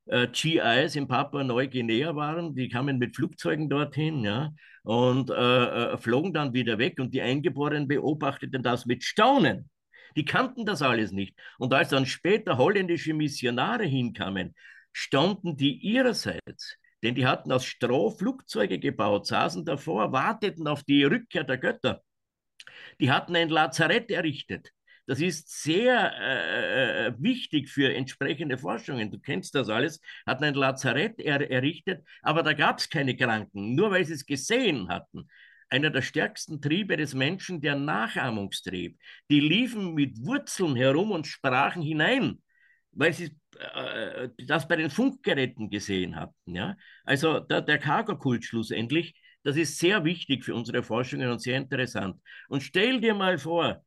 äh, 0.10 0.28
GIs 0.28 0.96
in 0.96 1.08
Papua-Neuguinea 1.08 2.16
waren. 2.16 2.56
Die 2.56 2.70
kamen 2.70 2.98
mit 2.98 3.16
Flugzeugen 3.16 3.70
dorthin 3.70 4.24
ja? 4.24 4.52
und 4.84 5.30
äh, 5.30 5.98
flogen 5.98 6.34
dann 6.34 6.54
wieder 6.54 6.78
weg. 6.78 7.00
Und 7.00 7.14
die 7.14 7.22
Eingeborenen 7.22 7.88
beobachteten 7.88 8.64
das 8.64 8.86
mit 8.86 9.04
Staunen. 9.04 9.70
Die 10.16 10.26
kannten 10.26 10.66
das 10.66 10.82
alles 10.82 11.12
nicht. 11.12 11.36
Und 11.60 11.74
als 11.74 11.90
dann 11.90 12.06
später 12.06 12.58
holländische 12.58 13.14
Missionare 13.14 13.86
hinkamen, 13.86 14.56
standen 14.92 15.56
die 15.56 15.78
ihrerseits, 15.78 16.76
denn 17.04 17.16
die 17.16 17.28
hatten 17.28 17.52
aus 17.52 17.66
Stroh 17.66 18.10
Flugzeuge 18.10 18.80
gebaut, 18.80 19.28
saßen 19.28 19.64
davor, 19.64 20.12
warteten 20.12 20.68
auf 20.68 20.84
die 20.84 21.04
Rückkehr 21.04 21.44
der 21.44 21.58
Götter. 21.58 22.02
Die 23.00 23.12
hatten 23.12 23.36
ein 23.36 23.50
Lazarett 23.50 24.12
errichtet. 24.12 24.72
Das 25.10 25.20
ist 25.22 25.64
sehr 25.64 26.14
äh, 26.20 27.08
äh, 27.08 27.14
wichtig 27.18 27.68
für 27.68 27.92
entsprechende 27.92 28.60
Forschungen. 28.60 29.10
Du 29.10 29.18
kennst 29.20 29.56
das 29.56 29.68
alles. 29.68 30.02
Hat 30.28 30.44
ein 30.44 30.54
Lazarett 30.54 31.20
er 31.20 31.50
errichtet, 31.50 32.06
aber 32.22 32.44
da 32.44 32.54
gab 32.54 32.78
es 32.78 32.90
keine 32.90 33.18
Kranken, 33.18 33.74
nur 33.74 33.90
weil 33.90 34.06
sie 34.06 34.14
es 34.14 34.28
gesehen 34.28 34.88
hatten 34.88 35.28
einer 35.72 35.90
der 35.90 36.04
stärksten 36.04 36.62
Triebe 36.62 36.96
des 36.96 37.16
Menschen, 37.16 37.60
der 37.60 37.76
Nachahmungstrieb. 37.76 39.00
Die 39.32 39.40
liefen 39.40 39.96
mit 39.96 40.24
Wurzeln 40.24 40.76
herum 40.76 41.12
und 41.12 41.26
sprachen 41.26 41.82
hinein, 41.82 42.42
weil 42.92 43.14
sie 43.14 43.36
äh, 43.58 44.30
das 44.46 44.68
bei 44.68 44.76
den 44.76 44.92
Funkgeräten 44.92 45.72
gesehen 45.72 46.16
hatten. 46.18 46.56
Ja? 46.56 46.76
Also 47.04 47.40
der, 47.40 47.62
der 47.62 47.80
Cargo-Kult 47.80 48.46
schlussendlich, 48.46 49.16
das 49.44 49.58
ist 49.58 49.80
sehr 49.80 50.04
wichtig 50.04 50.44
für 50.44 50.54
unsere 50.54 50.84
Forschungen 50.84 51.32
und 51.32 51.40
sehr 51.40 51.58
interessant. 51.58 52.22
Und 52.48 52.62
stell 52.62 53.02
dir 53.02 53.16
mal 53.16 53.38
vor, 53.40 53.84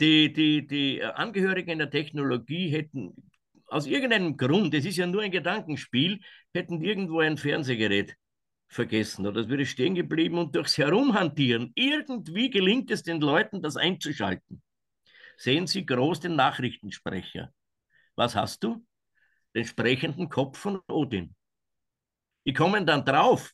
die, 0.00 0.32
die, 0.32 0.66
die 0.66 1.02
Angehörigen 1.02 1.78
der 1.78 1.90
Technologie 1.90 2.68
hätten 2.68 3.14
aus 3.68 3.86
irgendeinem 3.86 4.36
Grund, 4.36 4.74
es 4.74 4.84
ist 4.84 4.96
ja 4.96 5.06
nur 5.06 5.22
ein 5.22 5.30
Gedankenspiel, 5.30 6.20
hätten 6.54 6.80
irgendwo 6.82 7.20
ein 7.20 7.36
Fernsehgerät 7.36 8.14
vergessen 8.68 9.26
oder 9.26 9.42
es 9.42 9.48
würde 9.48 9.66
stehen 9.66 9.94
geblieben 9.94 10.38
und 10.38 10.54
durchs 10.54 10.78
Herumhantieren. 10.78 11.72
Irgendwie 11.74 12.50
gelingt 12.50 12.90
es 12.90 13.02
den 13.02 13.20
Leuten, 13.20 13.62
das 13.62 13.76
einzuschalten. 13.76 14.62
Sehen 15.36 15.66
Sie 15.66 15.84
groß 15.84 16.20
den 16.20 16.36
Nachrichtensprecher. 16.36 17.52
Was 18.14 18.34
hast 18.34 18.64
du? 18.64 18.84
Den 19.54 19.64
sprechenden 19.64 20.28
Kopf 20.28 20.58
von 20.58 20.80
Odin. 20.88 21.34
Die 22.46 22.52
kommen 22.52 22.86
dann 22.86 23.04
drauf, 23.04 23.52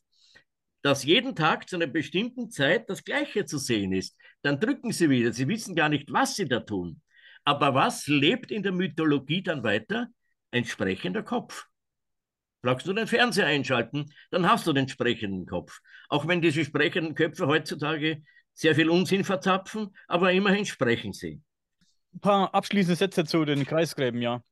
dass 0.81 1.03
jeden 1.03 1.35
Tag 1.35 1.67
zu 1.69 1.77
einer 1.77 1.87
bestimmten 1.87 2.49
Zeit 2.49 2.89
das 2.89 3.03
Gleiche 3.03 3.45
zu 3.45 3.57
sehen 3.57 3.93
ist. 3.93 4.17
Dann 4.43 4.59
drücken 4.59 4.91
sie 4.91 5.09
wieder. 5.09 5.33
Sie 5.33 5.47
wissen 5.47 5.75
gar 5.75 5.89
nicht, 5.89 6.11
was 6.13 6.35
sie 6.35 6.47
da 6.47 6.59
tun. 6.59 7.01
Aber 7.45 7.73
was 7.73 8.07
lebt 8.07 8.51
in 8.51 8.63
der 8.63 8.71
Mythologie 8.71 9.41
dann 9.41 9.63
weiter? 9.63 10.07
Ein 10.51 10.65
sprechender 10.65 11.23
Kopf. 11.23 11.67
Brauchst 12.61 12.87
du 12.87 12.93
den 12.93 13.07
Fernseher 13.07 13.47
einschalten, 13.47 14.13
dann 14.31 14.47
hast 14.47 14.65
du 14.65 14.71
den 14.71 14.87
sprechenden 14.87 15.45
Kopf. 15.45 15.79
Auch 16.07 16.27
wenn 16.27 16.41
diese 16.41 16.63
sprechenden 16.63 17.13
Köpfe 17.13 17.47
heutzutage 17.47 18.23
sehr 18.53 18.75
viel 18.75 18.89
Unsinn 18.89 19.25
verzapfen, 19.25 19.89
aber 20.07 20.31
immerhin 20.31 20.65
sprechen 20.65 21.11
sie. 21.11 21.41
Ein 22.13 22.19
paar 22.21 22.53
abschließende 22.53 22.95
Sätze 22.95 23.25
zu 23.25 23.43
den 23.43 23.65
Kreisgräben, 23.65 24.21
ja. 24.21 24.43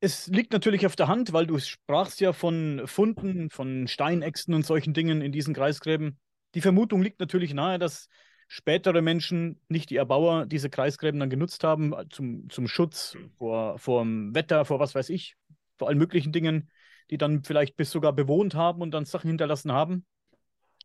Es 0.00 0.28
liegt 0.28 0.52
natürlich 0.52 0.86
auf 0.86 0.96
der 0.96 1.08
Hand, 1.08 1.32
weil 1.32 1.46
du 1.46 1.58
sprachst 1.58 2.20
ja 2.20 2.32
von 2.32 2.82
Funden, 2.86 3.50
von 3.50 3.88
Steinäxten 3.88 4.54
und 4.54 4.64
solchen 4.64 4.94
Dingen 4.94 5.20
in 5.20 5.32
diesen 5.32 5.52
Kreisgräben. 5.52 6.18
Die 6.54 6.60
Vermutung 6.60 7.02
liegt 7.02 7.20
natürlich 7.20 7.52
nahe, 7.52 7.78
dass 7.78 8.08
spätere 8.46 9.02
Menschen, 9.02 9.60
nicht 9.68 9.90
die 9.90 9.96
Erbauer, 9.96 10.46
diese 10.46 10.70
Kreisgräben 10.70 11.20
dann 11.20 11.30
genutzt 11.30 11.64
haben 11.64 11.94
zum, 12.10 12.48
zum 12.48 12.68
Schutz 12.68 13.16
vor, 13.38 13.78
vor 13.78 14.02
dem 14.02 14.34
Wetter, 14.34 14.64
vor 14.64 14.78
was 14.78 14.94
weiß 14.94 15.10
ich, 15.10 15.36
vor 15.76 15.88
allen 15.88 15.98
möglichen 15.98 16.32
Dingen 16.32 16.70
die 17.10 17.18
dann 17.18 17.42
vielleicht 17.42 17.76
bis 17.76 17.90
sogar 17.90 18.12
bewohnt 18.12 18.54
haben 18.54 18.82
und 18.82 18.90
dann 18.92 19.04
Sachen 19.04 19.28
hinterlassen 19.28 19.72
haben. 19.72 20.04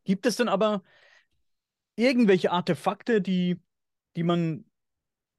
Gibt 0.04 0.26
es 0.26 0.36
denn 0.36 0.50
aber 0.50 0.84
irgendwelche 1.96 2.52
Artefakte, 2.52 3.22
die, 3.22 3.60
die 4.16 4.24
man 4.24 4.66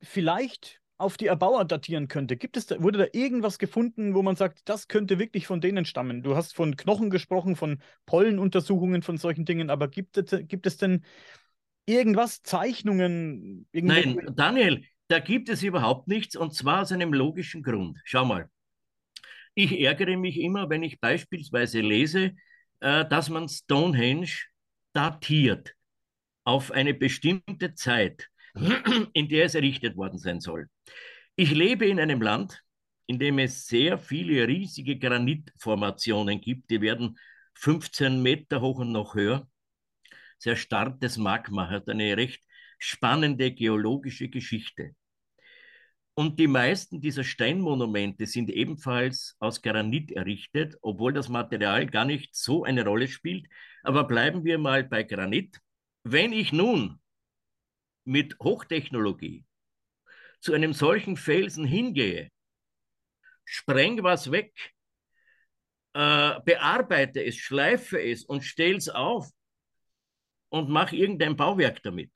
vielleicht 0.01 0.81
auf 0.99 1.17
die 1.17 1.27
Erbauer 1.27 1.65
datieren 1.65 2.07
könnte? 2.09 2.37
Gibt 2.37 2.57
es 2.57 2.67
da, 2.67 2.81
wurde 2.83 2.99
da 2.99 3.07
irgendwas 3.13 3.59
gefunden, 3.59 4.15
wo 4.15 4.23
man 4.23 4.37
sagt, 4.37 4.69
das 4.69 4.87
könnte 4.87 5.19
wirklich 5.19 5.47
von 5.47 5.61
denen 5.61 5.85
stammen? 5.85 6.23
Du 6.23 6.37
hast 6.37 6.55
von 6.55 6.77
Knochen 6.77 7.11
gesprochen, 7.11 7.57
von 7.57 7.81
Pollenuntersuchungen, 8.07 9.03
von 9.03 9.19
solchen 9.19 9.45
Dingen, 9.45 9.71
aber 9.71 9.89
gibt 9.89 10.17
es, 10.17 10.47
gibt 10.47 10.67
es 10.67 10.77
denn 10.77 11.05
irgendwas, 11.87 12.43
Zeichnungen? 12.43 13.67
Nein, 13.73 14.21
Daniel, 14.35 14.85
da 15.09 15.19
gibt 15.19 15.49
es 15.49 15.63
überhaupt 15.63 16.09
nichts 16.09 16.37
und 16.37 16.55
zwar 16.55 16.83
aus 16.83 16.93
einem 16.93 17.13
logischen 17.13 17.63
Grund. 17.63 17.99
Schau 18.05 18.25
mal. 18.25 18.49
Ich 19.55 19.79
ärgere 19.81 20.17
mich 20.17 20.39
immer, 20.41 20.71
wenn 20.71 20.83
ich 20.83 21.01
beispielsweise 21.01 21.81
lese, 21.81 22.33
äh, 22.81 23.05
dass 23.07 23.29
man 23.29 23.49
Stonehenge 23.49 24.31
datiert 24.93 25.75
auf 26.45 26.71
eine 26.71 26.95
bestimmte 26.95 27.75
Zeit, 27.75 28.29
in 29.13 29.29
der 29.29 29.45
es 29.45 29.55
errichtet 29.55 29.97
worden 29.97 30.19
sein 30.19 30.41
soll. 30.41 30.69
Ich 31.37 31.51
lebe 31.51 31.87
in 31.87 32.01
einem 32.01 32.23
Land, 32.23 32.63
in 33.07 33.19
dem 33.19 33.39
es 33.39 33.67
sehr 33.67 33.99
viele 33.99 34.47
riesige 34.49 34.99
Granitformationen 34.99 36.41
gibt. 36.41 36.71
Die 36.71 36.81
werden 36.81 37.19
15 37.55 38.23
Meter 38.23 38.61
hoch 38.61 38.79
und 38.79 38.93
noch 38.93 39.15
höher. 39.15 39.47
Sehr 40.43 40.57
starkes 40.57 41.19
Magma 41.19 41.71
hat 41.71 41.89
eine 41.89 42.17
recht 42.17 42.43
spannende 42.77 43.53
geologische 43.53 44.29
Geschichte. 44.29 44.97
Und 46.15 46.41
die 46.41 46.49
meisten 46.49 47.01
dieser 47.01 47.23
Steinmonumente 47.23 48.27
sind 48.27 48.51
ebenfalls 48.51 49.37
aus 49.39 49.63
Granit 49.63 50.11
errichtet, 50.11 50.77
obwohl 50.83 51.13
das 51.13 51.29
Material 51.29 51.87
gar 51.87 52.05
nicht 52.05 52.35
so 52.35 52.65
eine 52.65 52.85
Rolle 52.85 53.07
spielt. 53.07 53.47
Aber 53.85 54.03
bleiben 54.03 54.43
wir 54.43 54.59
mal 54.59 54.83
bei 54.83 55.05
Granit. 55.05 55.61
Wenn 56.03 56.33
ich 56.33 56.53
nun 56.53 57.01
mit 58.03 58.37
Hochtechnologie 58.41 59.45
zu 60.41 60.55
einem 60.55 60.73
solchen 60.73 61.17
Felsen 61.17 61.65
hingehe, 61.65 62.33
spreng 63.45 64.03
was 64.03 64.33
weg, 64.33 64.53
äh, 65.93 66.41
bearbeite 66.45 67.25
es, 67.25 67.37
schleife 67.37 68.03
es 68.03 68.25
und 68.25 68.43
stelle 68.43 68.79
es 68.79 68.89
auf 68.89 69.31
und 70.53 70.69
mache 70.69 70.95
irgendein 70.95 71.35
Bauwerk 71.35 71.83
damit, 71.83 72.13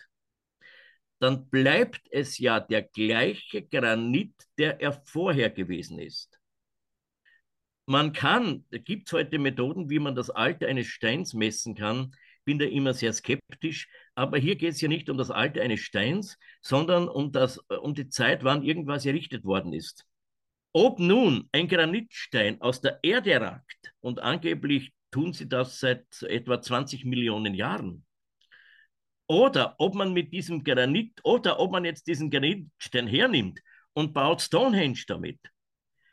dann 1.20 1.48
bleibt 1.48 2.02
es 2.10 2.38
ja 2.38 2.60
der 2.60 2.82
gleiche 2.82 3.62
Granit, 3.62 4.34
der 4.58 4.78
er 4.80 4.92
vorher 4.92 5.48
gewesen 5.48 5.98
ist. 5.98 6.38
Man 7.86 8.12
kann, 8.12 8.66
da 8.70 8.78
gibt 8.78 9.08
es 9.08 9.14
heute 9.14 9.38
Methoden, 9.38 9.88
wie 9.88 10.00
man 10.00 10.14
das 10.14 10.28
Alter 10.28 10.66
eines 10.66 10.86
Steins 10.86 11.32
messen 11.32 11.74
kann. 11.74 12.14
Bin 12.44 12.58
da 12.58 12.66
immer 12.66 12.92
sehr 12.92 13.12
skeptisch, 13.14 13.88
aber 14.14 14.36
hier 14.36 14.56
geht 14.56 14.74
es 14.74 14.80
ja 14.82 14.88
nicht 14.88 15.08
um 15.08 15.16
das 15.16 15.30
Alter 15.30 15.62
eines 15.62 15.80
Steins, 15.80 16.36
sondern 16.60 17.08
um, 17.08 17.32
das, 17.32 17.58
um 17.80 17.94
die 17.94 18.08
Zeit, 18.08 18.44
wann 18.44 18.62
irgendwas 18.62 19.06
errichtet 19.06 19.44
worden 19.44 19.72
ist. 19.72 20.04
Ob 20.72 20.98
nun 20.98 21.48
ein 21.52 21.68
Granitstein 21.68 22.60
aus 22.60 22.82
der 22.82 22.98
Erde 23.02 23.40
ragt, 23.40 23.94
und 24.00 24.20
angeblich 24.20 24.92
tun 25.10 25.32
sie 25.32 25.48
das 25.48 25.80
seit 25.80 26.22
etwa 26.22 26.60
20 26.60 27.06
Millionen 27.06 27.54
Jahren, 27.54 28.05
oder 29.26 29.74
ob 29.78 29.94
man 29.94 30.12
mit 30.12 30.32
diesem 30.32 30.62
Granit 30.62 31.20
oder 31.24 31.58
ob 31.58 31.72
man 31.72 31.84
jetzt 31.84 32.06
diesen 32.06 32.30
Granitstein 32.30 33.06
hernimmt 33.06 33.60
und 33.92 34.12
baut 34.12 34.42
Stonehenge 34.42 35.02
damit. 35.06 35.40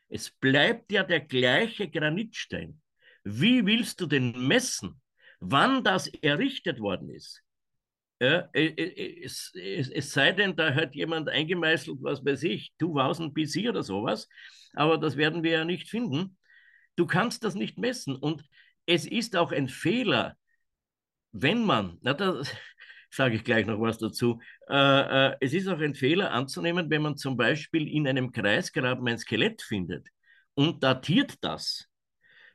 Es 0.10 0.32
bleibt 0.32 0.91
ja 0.91 1.04
der 1.04 1.21
gleiche 1.21 1.89
Granitstein. 1.89 2.82
Wie 3.23 3.65
willst 3.65 4.02
du 4.02 4.06
denn 4.06 4.32
messen, 4.47 5.02
wann 5.39 5.84
das 5.84 6.08
errichtet 6.08 6.80
worden 6.80 7.10
ist? 7.10 7.41
Ja, 8.19 8.47
äh, 8.54 8.67
äh, 8.67 9.23
es, 9.23 9.52
es, 9.54 9.89
es, 9.89 10.12
sei 10.12 10.32
denn, 10.32 10.56
da 10.56 10.73
hat 10.73 10.95
jemand 10.95 11.30
eingemeißelt, 11.30 11.97
was 12.02 12.23
weiß 12.23 12.43
ich, 12.43 12.73
2000 12.80 13.34
BC 13.34 13.67
oder 13.67 13.84
sowas, 13.84 14.30
aber 14.73 14.97
das 14.97 15.17
werden 15.17 15.43
wir 15.43 15.52
ja 15.52 15.65
nicht 15.65 15.89
finden. 15.89 16.38
Du 16.95 17.06
kannst 17.06 17.43
das 17.43 17.56
nicht 17.56 17.78
messen 17.78 18.15
und 18.15 18.43
es 18.86 19.06
ist 19.06 19.36
auch 19.36 19.52
ein 19.52 19.67
Fehler, 19.67 20.38
wenn 21.34 21.65
man, 21.65 21.97
na, 22.02 22.13
das, 22.13 22.49
sage 23.15 23.36
ich 23.36 23.43
gleich 23.43 23.65
noch 23.65 23.80
was 23.80 23.97
dazu. 23.97 24.39
Äh, 24.69 25.28
äh, 25.30 25.36
es 25.39 25.54
ist 25.54 25.67
auch 25.67 25.80
ein 25.80 25.95
Fehler 25.95 26.32
anzunehmen, 26.32 26.89
wenn 26.89 27.02
man 27.02 27.17
zum 27.17 27.38
Beispiel 27.38 27.88
in 27.88 28.08
einem 28.08 28.32
Kreisgraben 28.32 29.08
ein 29.08 29.17
Skelett 29.17 29.62
findet 29.62 30.08
und 30.56 30.84
datiert 30.84 31.36
das, 31.41 31.88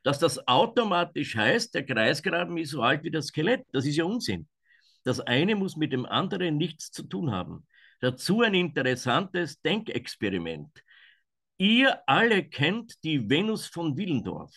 dass 0.03 0.19
das 0.19 0.47
automatisch 0.47 1.35
heißt, 1.35 1.73
der 1.75 1.85
Kreisgraben 1.85 2.57
ist 2.57 2.71
so 2.71 2.81
alt 2.81 3.03
wie 3.03 3.11
das 3.11 3.27
Skelett. 3.27 3.65
Das 3.71 3.85
ist 3.85 3.95
ja 3.95 4.03
Unsinn. 4.03 4.47
Das 5.03 5.19
eine 5.19 5.55
muss 5.55 5.75
mit 5.75 5.93
dem 5.93 6.05
anderen 6.05 6.57
nichts 6.57 6.91
zu 6.91 7.03
tun 7.03 7.31
haben. 7.31 7.65
Dazu 8.01 8.41
ein 8.41 8.53
interessantes 8.53 9.61
Denkexperiment. 9.61 10.71
Ihr 11.57 12.01
alle 12.07 12.43
kennt 12.43 13.03
die 13.03 13.29
Venus 13.29 13.65
von 13.67 13.97
Willendorf. 13.97 14.53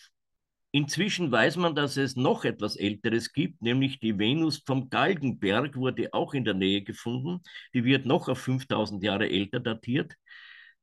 Inzwischen 0.75 1.31
weiß 1.31 1.57
man, 1.57 1.75
dass 1.75 1.97
es 1.97 2.15
noch 2.15 2.45
etwas 2.45 2.75
Älteres 2.75 3.31
gibt, 3.31 3.61
nämlich 3.61 3.99
die 3.99 4.17
Venus 4.17 4.63
vom 4.65 4.89
Galgenberg 4.89 5.75
wurde 5.75 6.11
auch 6.13 6.33
in 6.33 6.45
der 6.45 6.55
Nähe 6.55 6.81
gefunden. 6.81 7.43
Die 7.75 7.83
wird 7.83 8.07
noch 8.07 8.27
auf 8.27 8.39
5000 8.39 9.03
Jahre 9.03 9.29
älter 9.29 9.59
datiert. 9.59 10.15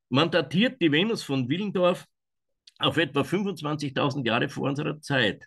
Man 0.08 0.30
datiert 0.30 0.80
die 0.80 0.92
Venus 0.92 1.24
von 1.24 1.48
Willendorf 1.48 2.06
auf 2.78 2.98
etwa 2.98 3.24
25.000 3.24 4.24
Jahre 4.24 4.48
vor 4.48 4.68
unserer 4.68 5.00
Zeit. 5.00 5.44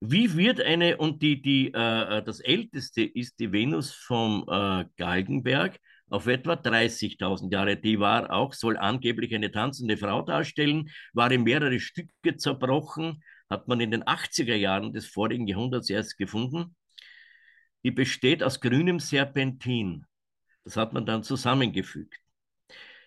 Wie 0.00 0.36
wird 0.36 0.60
eine, 0.60 0.96
und 0.96 1.22
die, 1.22 1.40
die, 1.40 1.68
äh, 1.68 2.22
das 2.24 2.40
älteste 2.40 3.02
ist 3.02 3.38
die 3.38 3.52
Venus 3.52 3.92
vom 3.92 4.44
äh, 4.48 4.86
Galgenberg, 4.96 5.78
auf 6.14 6.28
etwa 6.28 6.54
30.000 6.54 7.50
Jahre. 7.52 7.76
Die 7.76 7.98
war 7.98 8.30
auch, 8.30 8.52
soll 8.52 8.76
angeblich 8.76 9.34
eine 9.34 9.50
tanzende 9.50 9.96
Frau 9.96 10.22
darstellen, 10.22 10.88
war 11.12 11.30
in 11.32 11.42
mehrere 11.42 11.80
Stücke 11.80 12.36
zerbrochen, 12.36 13.24
hat 13.50 13.66
man 13.66 13.80
in 13.80 13.90
den 13.90 14.04
80er 14.04 14.54
Jahren 14.54 14.92
des 14.92 15.06
vorigen 15.06 15.48
Jahrhunderts 15.48 15.90
erst 15.90 16.16
gefunden. 16.16 16.76
Die 17.82 17.90
besteht 17.90 18.44
aus 18.44 18.60
grünem 18.60 19.00
Serpentin. 19.00 20.06
Das 20.62 20.76
hat 20.76 20.92
man 20.92 21.04
dann 21.04 21.24
zusammengefügt. 21.24 22.16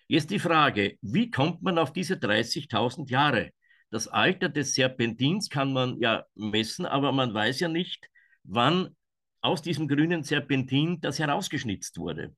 Jetzt 0.06 0.30
die 0.30 0.38
Frage, 0.38 0.98
wie 1.00 1.30
kommt 1.30 1.62
man 1.62 1.78
auf 1.78 1.94
diese 1.94 2.16
30.000 2.16 3.10
Jahre? 3.10 3.52
Das 3.90 4.06
Alter 4.06 4.50
des 4.50 4.74
Serpentins 4.74 5.48
kann 5.48 5.72
man 5.72 5.98
ja 5.98 6.26
messen, 6.34 6.84
aber 6.84 7.12
man 7.12 7.32
weiß 7.32 7.60
ja 7.60 7.68
nicht, 7.68 8.06
wann 8.44 8.94
aus 9.40 9.62
diesem 9.62 9.88
grünen 9.88 10.24
Serpentin 10.24 11.00
das 11.00 11.18
herausgeschnitzt 11.18 11.96
wurde. 11.96 12.34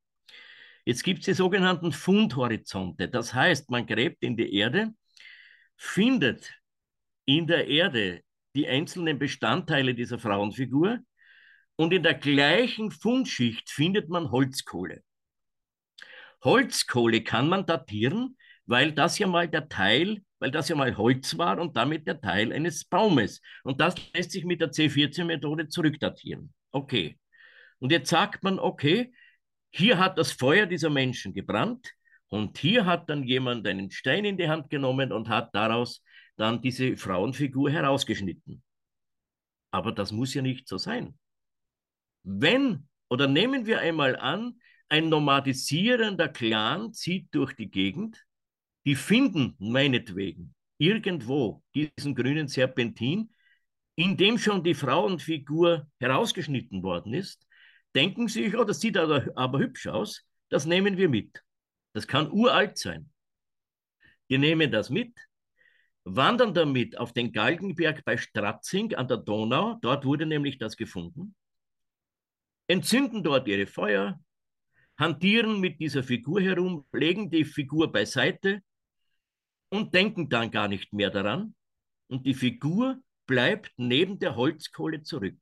Jetzt 0.90 1.04
gibt 1.04 1.20
es 1.20 1.26
die 1.26 1.34
sogenannten 1.34 1.92
Fundhorizonte. 1.92 3.08
Das 3.08 3.32
heißt, 3.32 3.70
man 3.70 3.86
gräbt 3.86 4.24
in 4.24 4.36
die 4.36 4.56
Erde, 4.56 4.92
findet 5.76 6.52
in 7.26 7.46
der 7.46 7.68
Erde 7.68 8.22
die 8.56 8.66
einzelnen 8.66 9.16
Bestandteile 9.16 9.94
dieser 9.94 10.18
Frauenfigur 10.18 10.98
und 11.76 11.92
in 11.92 12.02
der 12.02 12.14
gleichen 12.14 12.90
Fundschicht 12.90 13.70
findet 13.70 14.08
man 14.08 14.32
Holzkohle. 14.32 15.04
Holzkohle 16.42 17.22
kann 17.22 17.48
man 17.48 17.66
datieren, 17.66 18.36
weil 18.66 18.90
das 18.90 19.16
ja 19.20 19.28
mal 19.28 19.46
der 19.46 19.68
Teil, 19.68 20.24
weil 20.40 20.50
das 20.50 20.70
ja 20.70 20.74
mal 20.74 20.96
Holz 20.96 21.38
war 21.38 21.60
und 21.60 21.76
damit 21.76 22.08
der 22.08 22.20
Teil 22.20 22.52
eines 22.52 22.84
Baumes. 22.84 23.40
Und 23.62 23.80
das 23.80 23.94
lässt 24.12 24.32
sich 24.32 24.44
mit 24.44 24.60
der 24.60 24.72
C14-Methode 24.72 25.68
zurückdatieren. 25.68 26.52
Okay. 26.72 27.16
Und 27.78 27.92
jetzt 27.92 28.10
sagt 28.10 28.42
man, 28.42 28.58
okay, 28.58 29.12
hier 29.70 29.98
hat 29.98 30.18
das 30.18 30.32
Feuer 30.32 30.66
dieser 30.66 30.90
Menschen 30.90 31.32
gebrannt 31.32 31.92
und 32.28 32.58
hier 32.58 32.86
hat 32.86 33.08
dann 33.08 33.24
jemand 33.24 33.66
einen 33.66 33.90
Stein 33.90 34.24
in 34.24 34.36
die 34.36 34.48
Hand 34.48 34.70
genommen 34.70 35.12
und 35.12 35.28
hat 35.28 35.54
daraus 35.54 36.02
dann 36.36 36.60
diese 36.60 36.96
Frauenfigur 36.96 37.70
herausgeschnitten. 37.70 38.62
Aber 39.70 39.92
das 39.92 40.12
muss 40.12 40.34
ja 40.34 40.42
nicht 40.42 40.66
so 40.66 40.78
sein. 40.78 41.18
Wenn, 42.22 42.88
oder 43.08 43.26
nehmen 43.26 43.66
wir 43.66 43.80
einmal 43.80 44.16
an, 44.16 44.60
ein 44.88 45.08
nomadisierender 45.08 46.28
Clan 46.28 46.92
zieht 46.92 47.28
durch 47.32 47.54
die 47.54 47.70
Gegend, 47.70 48.24
die 48.84 48.96
finden 48.96 49.54
meinetwegen 49.58 50.54
irgendwo 50.78 51.62
diesen 51.74 52.14
grünen 52.14 52.48
Serpentin, 52.48 53.32
in 53.94 54.16
dem 54.16 54.38
schon 54.38 54.64
die 54.64 54.74
Frauenfigur 54.74 55.86
herausgeschnitten 55.98 56.82
worden 56.82 57.12
ist, 57.12 57.46
denken 57.94 58.28
sich, 58.28 58.56
oh, 58.56 58.64
das 58.64 58.80
sieht 58.80 58.96
aber, 58.96 59.26
aber 59.36 59.58
hübsch 59.58 59.86
aus, 59.86 60.24
das 60.48 60.66
nehmen 60.66 60.96
wir 60.96 61.08
mit. 61.08 61.42
Das 61.92 62.06
kann 62.06 62.30
uralt 62.30 62.78
sein. 62.78 63.10
Wir 64.28 64.38
nehmen 64.38 64.70
das 64.70 64.90
mit, 64.90 65.18
wandern 66.04 66.54
damit 66.54 66.98
auf 66.98 67.12
den 67.12 67.32
Galgenberg 67.32 68.04
bei 68.04 68.16
Stratzing 68.16 68.94
an 68.94 69.08
der 69.08 69.18
Donau, 69.18 69.78
dort 69.82 70.04
wurde 70.04 70.26
nämlich 70.26 70.58
das 70.58 70.76
gefunden, 70.76 71.34
entzünden 72.68 73.24
dort 73.24 73.48
ihre 73.48 73.66
Feuer, 73.66 74.20
hantieren 74.96 75.60
mit 75.60 75.80
dieser 75.80 76.02
Figur 76.02 76.40
herum, 76.40 76.86
legen 76.92 77.30
die 77.30 77.44
Figur 77.44 77.90
beiseite 77.90 78.62
und 79.70 79.94
denken 79.94 80.28
dann 80.28 80.50
gar 80.50 80.68
nicht 80.68 80.92
mehr 80.92 81.10
daran. 81.10 81.54
Und 82.08 82.26
die 82.26 82.34
Figur 82.34 83.00
bleibt 83.26 83.72
neben 83.76 84.18
der 84.18 84.36
Holzkohle 84.36 85.02
zurück. 85.02 85.38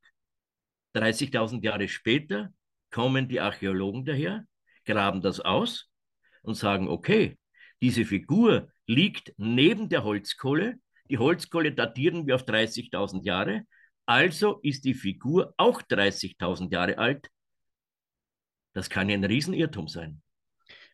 30.000 0.95 1.63
Jahre 1.63 1.87
später 1.87 2.53
kommen 2.91 3.27
die 3.27 3.39
Archäologen 3.39 4.05
daher, 4.05 4.45
graben 4.85 5.21
das 5.21 5.39
aus 5.39 5.89
und 6.41 6.55
sagen, 6.55 6.87
okay, 6.87 7.37
diese 7.81 8.05
Figur 8.05 8.69
liegt 8.87 9.33
neben 9.37 9.89
der 9.89 10.03
Holzkohle. 10.03 10.79
Die 11.09 11.17
Holzkohle 11.17 11.73
datieren 11.73 12.27
wir 12.27 12.35
auf 12.35 12.43
30.000 12.43 13.23
Jahre. 13.23 13.63
Also 14.05 14.59
ist 14.63 14.85
die 14.85 14.95
Figur 14.95 15.53
auch 15.57 15.81
30.000 15.81 16.71
Jahre 16.71 16.97
alt. 16.97 17.29
Das 18.73 18.89
kann 18.89 19.09
ja 19.09 19.15
ein 19.15 19.23
Riesenirrtum 19.23 19.87
sein. 19.87 20.21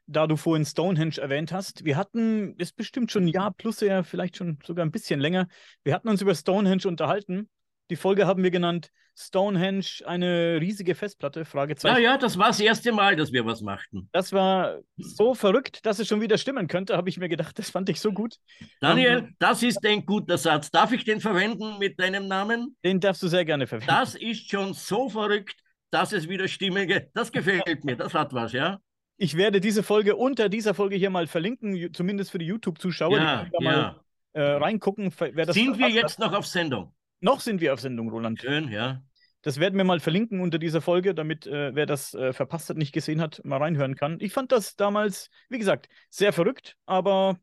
Da 0.08 0.28
du 0.28 0.36
vorhin 0.36 0.66
Stonehenge 0.66 1.18
erwähnt 1.18 1.52
hast, 1.52 1.84
wir 1.84 1.98
hatten, 1.98 2.56
ist 2.58 2.76
bestimmt 2.76 3.12
schon 3.12 3.24
ein 3.26 3.30
Jahr 3.30 3.52
plus 3.52 3.80
ja 3.80 4.04
vielleicht 4.04 4.38
schon 4.38 4.60
sogar 4.64 4.86
ein 4.86 4.92
bisschen 4.92 5.20
länger, 5.20 5.48
wir 5.84 5.96
hatten 5.96 6.10
uns 6.10 6.22
über 6.22 6.36
Stonehenge 6.36 6.88
unterhalten. 6.88 7.50
Die 7.90 7.96
Folge 7.96 8.26
haben 8.26 8.42
wir 8.44 8.52
genannt 8.52 8.92
Stonehenge, 9.18 9.86
eine 10.06 10.60
riesige 10.60 10.94
Festplatte, 10.94 11.46
Fragezeichen. 11.46 11.96
Ja, 11.96 12.12
ja, 12.12 12.18
das 12.18 12.38
war 12.38 12.48
das 12.48 12.60
erste 12.60 12.92
Mal, 12.92 13.16
dass 13.16 13.32
wir 13.32 13.46
was 13.46 13.62
machten. 13.62 14.10
Das 14.12 14.34
war 14.34 14.80
so 14.98 15.34
verrückt, 15.34 15.86
dass 15.86 16.00
es 16.00 16.08
schon 16.08 16.20
wieder 16.20 16.38
stimmen 16.38 16.68
könnte, 16.68 16.98
habe 16.98 17.08
ich 17.10 17.18
mir 17.18 17.30
gedacht. 17.30 17.58
Das 17.58 17.70
fand 17.70 17.88
ich 17.90 18.02
so 18.02 18.12
gut. 18.12 18.36
Daniel, 18.82 19.20
um, 19.20 19.36
das 19.40 19.64
ist 19.64 19.86
ein 19.86 20.06
guter 20.06 20.38
Satz. 20.38 20.70
Darf 20.70 20.92
ich 20.92 21.06
den 21.06 21.22
verwenden 21.22 21.78
mit 21.80 22.00
deinem 22.00 22.28
Namen? 22.28 22.76
Den 22.84 23.00
darfst 23.00 23.24
du 23.24 23.28
sehr 23.28 23.46
gerne 23.46 23.68
verwenden. 23.68 23.94
Das 23.94 24.16
ist 24.16 24.50
schon 24.50 24.74
so 24.74 25.08
verrückt, 25.10 25.56
dass 25.92 26.12
es 26.12 26.28
wieder 26.28 26.48
stimmige. 26.48 27.10
Das 27.14 27.32
gefällt 27.32 27.86
mir, 27.86 27.96
das 27.96 28.14
hat 28.14 28.34
was, 28.34 28.52
ja. 28.52 28.80
Ich 29.18 29.38
werde 29.38 29.62
diese 29.62 29.82
Folge 29.82 30.18
unter 30.18 30.50
dieser 30.50 30.74
Folge 30.74 30.98
hier 30.98 31.10
mal 31.10 31.28
verlinken, 31.28 31.94
zumindest 31.94 32.32
für 32.32 32.38
die 32.38 32.48
YouTube-Zuschauer. 32.48 33.18
Ja, 33.18 33.46
die 33.46 33.64
ja. 33.64 33.72
mal 33.72 34.02
äh, 34.34 34.42
reingucken. 34.42 35.10
Sind 35.12 35.78
wir 35.78 35.90
jetzt 35.90 36.20
noch 36.20 36.34
auf 36.34 36.46
Sendung? 36.46 36.92
Noch 37.20 37.40
sind 37.40 37.62
wir 37.62 37.74
auf 37.74 37.80
Sendung, 37.80 38.10
Roland. 38.10 38.42
Schön, 38.42 38.70
ja. 38.70 39.02
Das 39.42 39.60
werden 39.60 39.78
wir 39.78 39.84
mal 39.84 40.00
verlinken 40.00 40.42
unter 40.42 40.58
dieser 40.58 40.82
Folge, 40.82 41.14
damit 41.14 41.46
äh, 41.46 41.76
wer 41.76 41.86
das 41.86 42.16
äh, 42.16 42.34
verpasst 42.34 42.70
hat, 42.70 42.78
nicht 42.78 42.94
gesehen 42.94 43.22
hat, 43.22 43.44
mal 43.46 43.58
reinhören 43.58 43.96
kann. 43.96 44.18
Ich 44.20 44.34
fand 44.34 44.52
das 44.52 44.76
damals, 44.76 45.30
wie 45.50 45.60
gesagt, 45.60 45.88
sehr 46.10 46.34
verrückt, 46.34 46.78
aber 46.86 47.40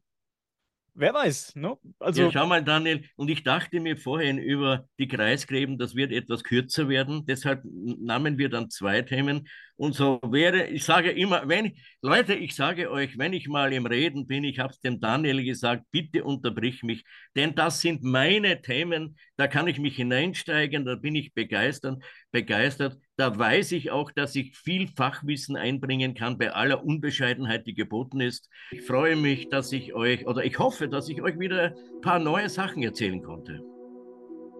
Wer 0.95 1.15
weiß, 1.15 1.57
ne? 1.57 1.79
Also, 1.99 2.25
ja, 2.25 2.31
schau 2.31 2.47
mal, 2.47 2.63
Daniel, 2.63 3.05
und 3.17 3.31
ich 3.31 3.43
dachte 3.43 3.81
mir 3.81 3.97
vorhin 3.97 4.37
über 4.37 4.87
die 4.99 5.09
Kreisgräben, 5.09 5.79
das 5.79 5.95
wird 5.95 6.13
etwas 6.13 6.45
kürzer 6.45 6.87
werden. 6.89 7.25
Deshalb 7.25 7.63
nahmen 7.65 8.37
wir 8.37 8.51
dann 8.51 8.69
zwei 8.69 9.01
Themen. 9.01 9.49
Und 9.77 9.95
so 9.95 10.21
wäre, 10.23 10.67
ich 10.67 10.85
sage 10.85 11.11
immer, 11.11 11.49
wenn, 11.49 11.73
Leute, 12.03 12.35
ich 12.35 12.55
sage 12.55 12.91
euch, 12.91 13.19
wenn 13.19 13.33
ich 13.33 13.49
mal 13.49 13.73
im 13.73 13.87
Reden 13.87 14.27
bin, 14.27 14.45
ich 14.45 14.59
habe 14.59 14.73
es 14.73 14.81
dem 14.81 15.01
Daniel 15.01 15.43
gesagt, 15.45 15.85
bitte 15.91 16.25
unterbrich 16.25 16.83
mich, 16.83 17.05
denn 17.35 17.55
das 17.55 17.81
sind 17.81 18.03
meine 18.03 18.63
Themen, 18.63 19.17
da 19.37 19.49
kann 19.49 19.67
ich 19.67 19.79
mich 19.79 19.97
hineinsteigen, 19.97 20.85
da 20.85 20.95
bin 20.95 21.15
ich 21.15 21.35
begeistert, 21.35 22.03
begeistert 22.31 22.99
da 23.17 23.39
weiß 23.39 23.73
ich 23.73 23.91
auch, 23.91 24.11
dass 24.11 24.35
ich 24.35 24.57
viel 24.57 24.89
Fachwissen 24.89 25.55
einbringen 25.55 26.15
kann 26.15 26.39
bei 26.39 26.53
aller 26.53 26.85
Unbescheidenheit, 26.85 27.67
die 27.67 27.75
geboten 27.75 28.21
ist. 28.21 28.49
Ich 28.71 28.83
freue 28.83 29.17
mich, 29.17 29.49
dass 29.49 29.71
ich 29.71 29.95
euch, 29.95 30.27
oder 30.27 30.45
ich 30.45 30.59
hoffe, 30.59 30.89
dass 30.89 31.09
ich 31.09 31.23
euch 31.23 31.39
wieder 31.39 31.75
ein 31.75 32.01
paar 32.01 32.19
neue 32.19 32.49
Sachen 32.49 32.83
erzählen 32.83 33.23
konnte. 33.23 33.61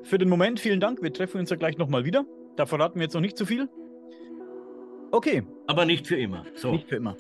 Für 0.05 0.19
den 0.19 0.29
Moment 0.29 0.61
vielen 0.61 0.81
Dank. 0.81 1.03
Wir 1.03 1.13
treffen 1.13 1.41
uns 1.41 1.51
ja 1.51 1.57
gleich 1.57 1.79
nochmal 1.79 2.05
wieder. 2.05 2.25
Da 2.57 2.67
verraten 2.67 2.97
wir 2.97 3.03
jetzt 3.03 3.15
noch 3.15 3.21
nicht 3.21 3.39
zu 3.39 3.47
viel. 3.47 3.69
Okay. 5.13 5.43
Aber 5.67 5.85
nicht 5.85 6.07
für 6.07 6.17
immer. 6.17 6.45
So. 6.57 6.73
Nicht 6.73 6.89
für 6.89 6.97
immer. 6.97 7.17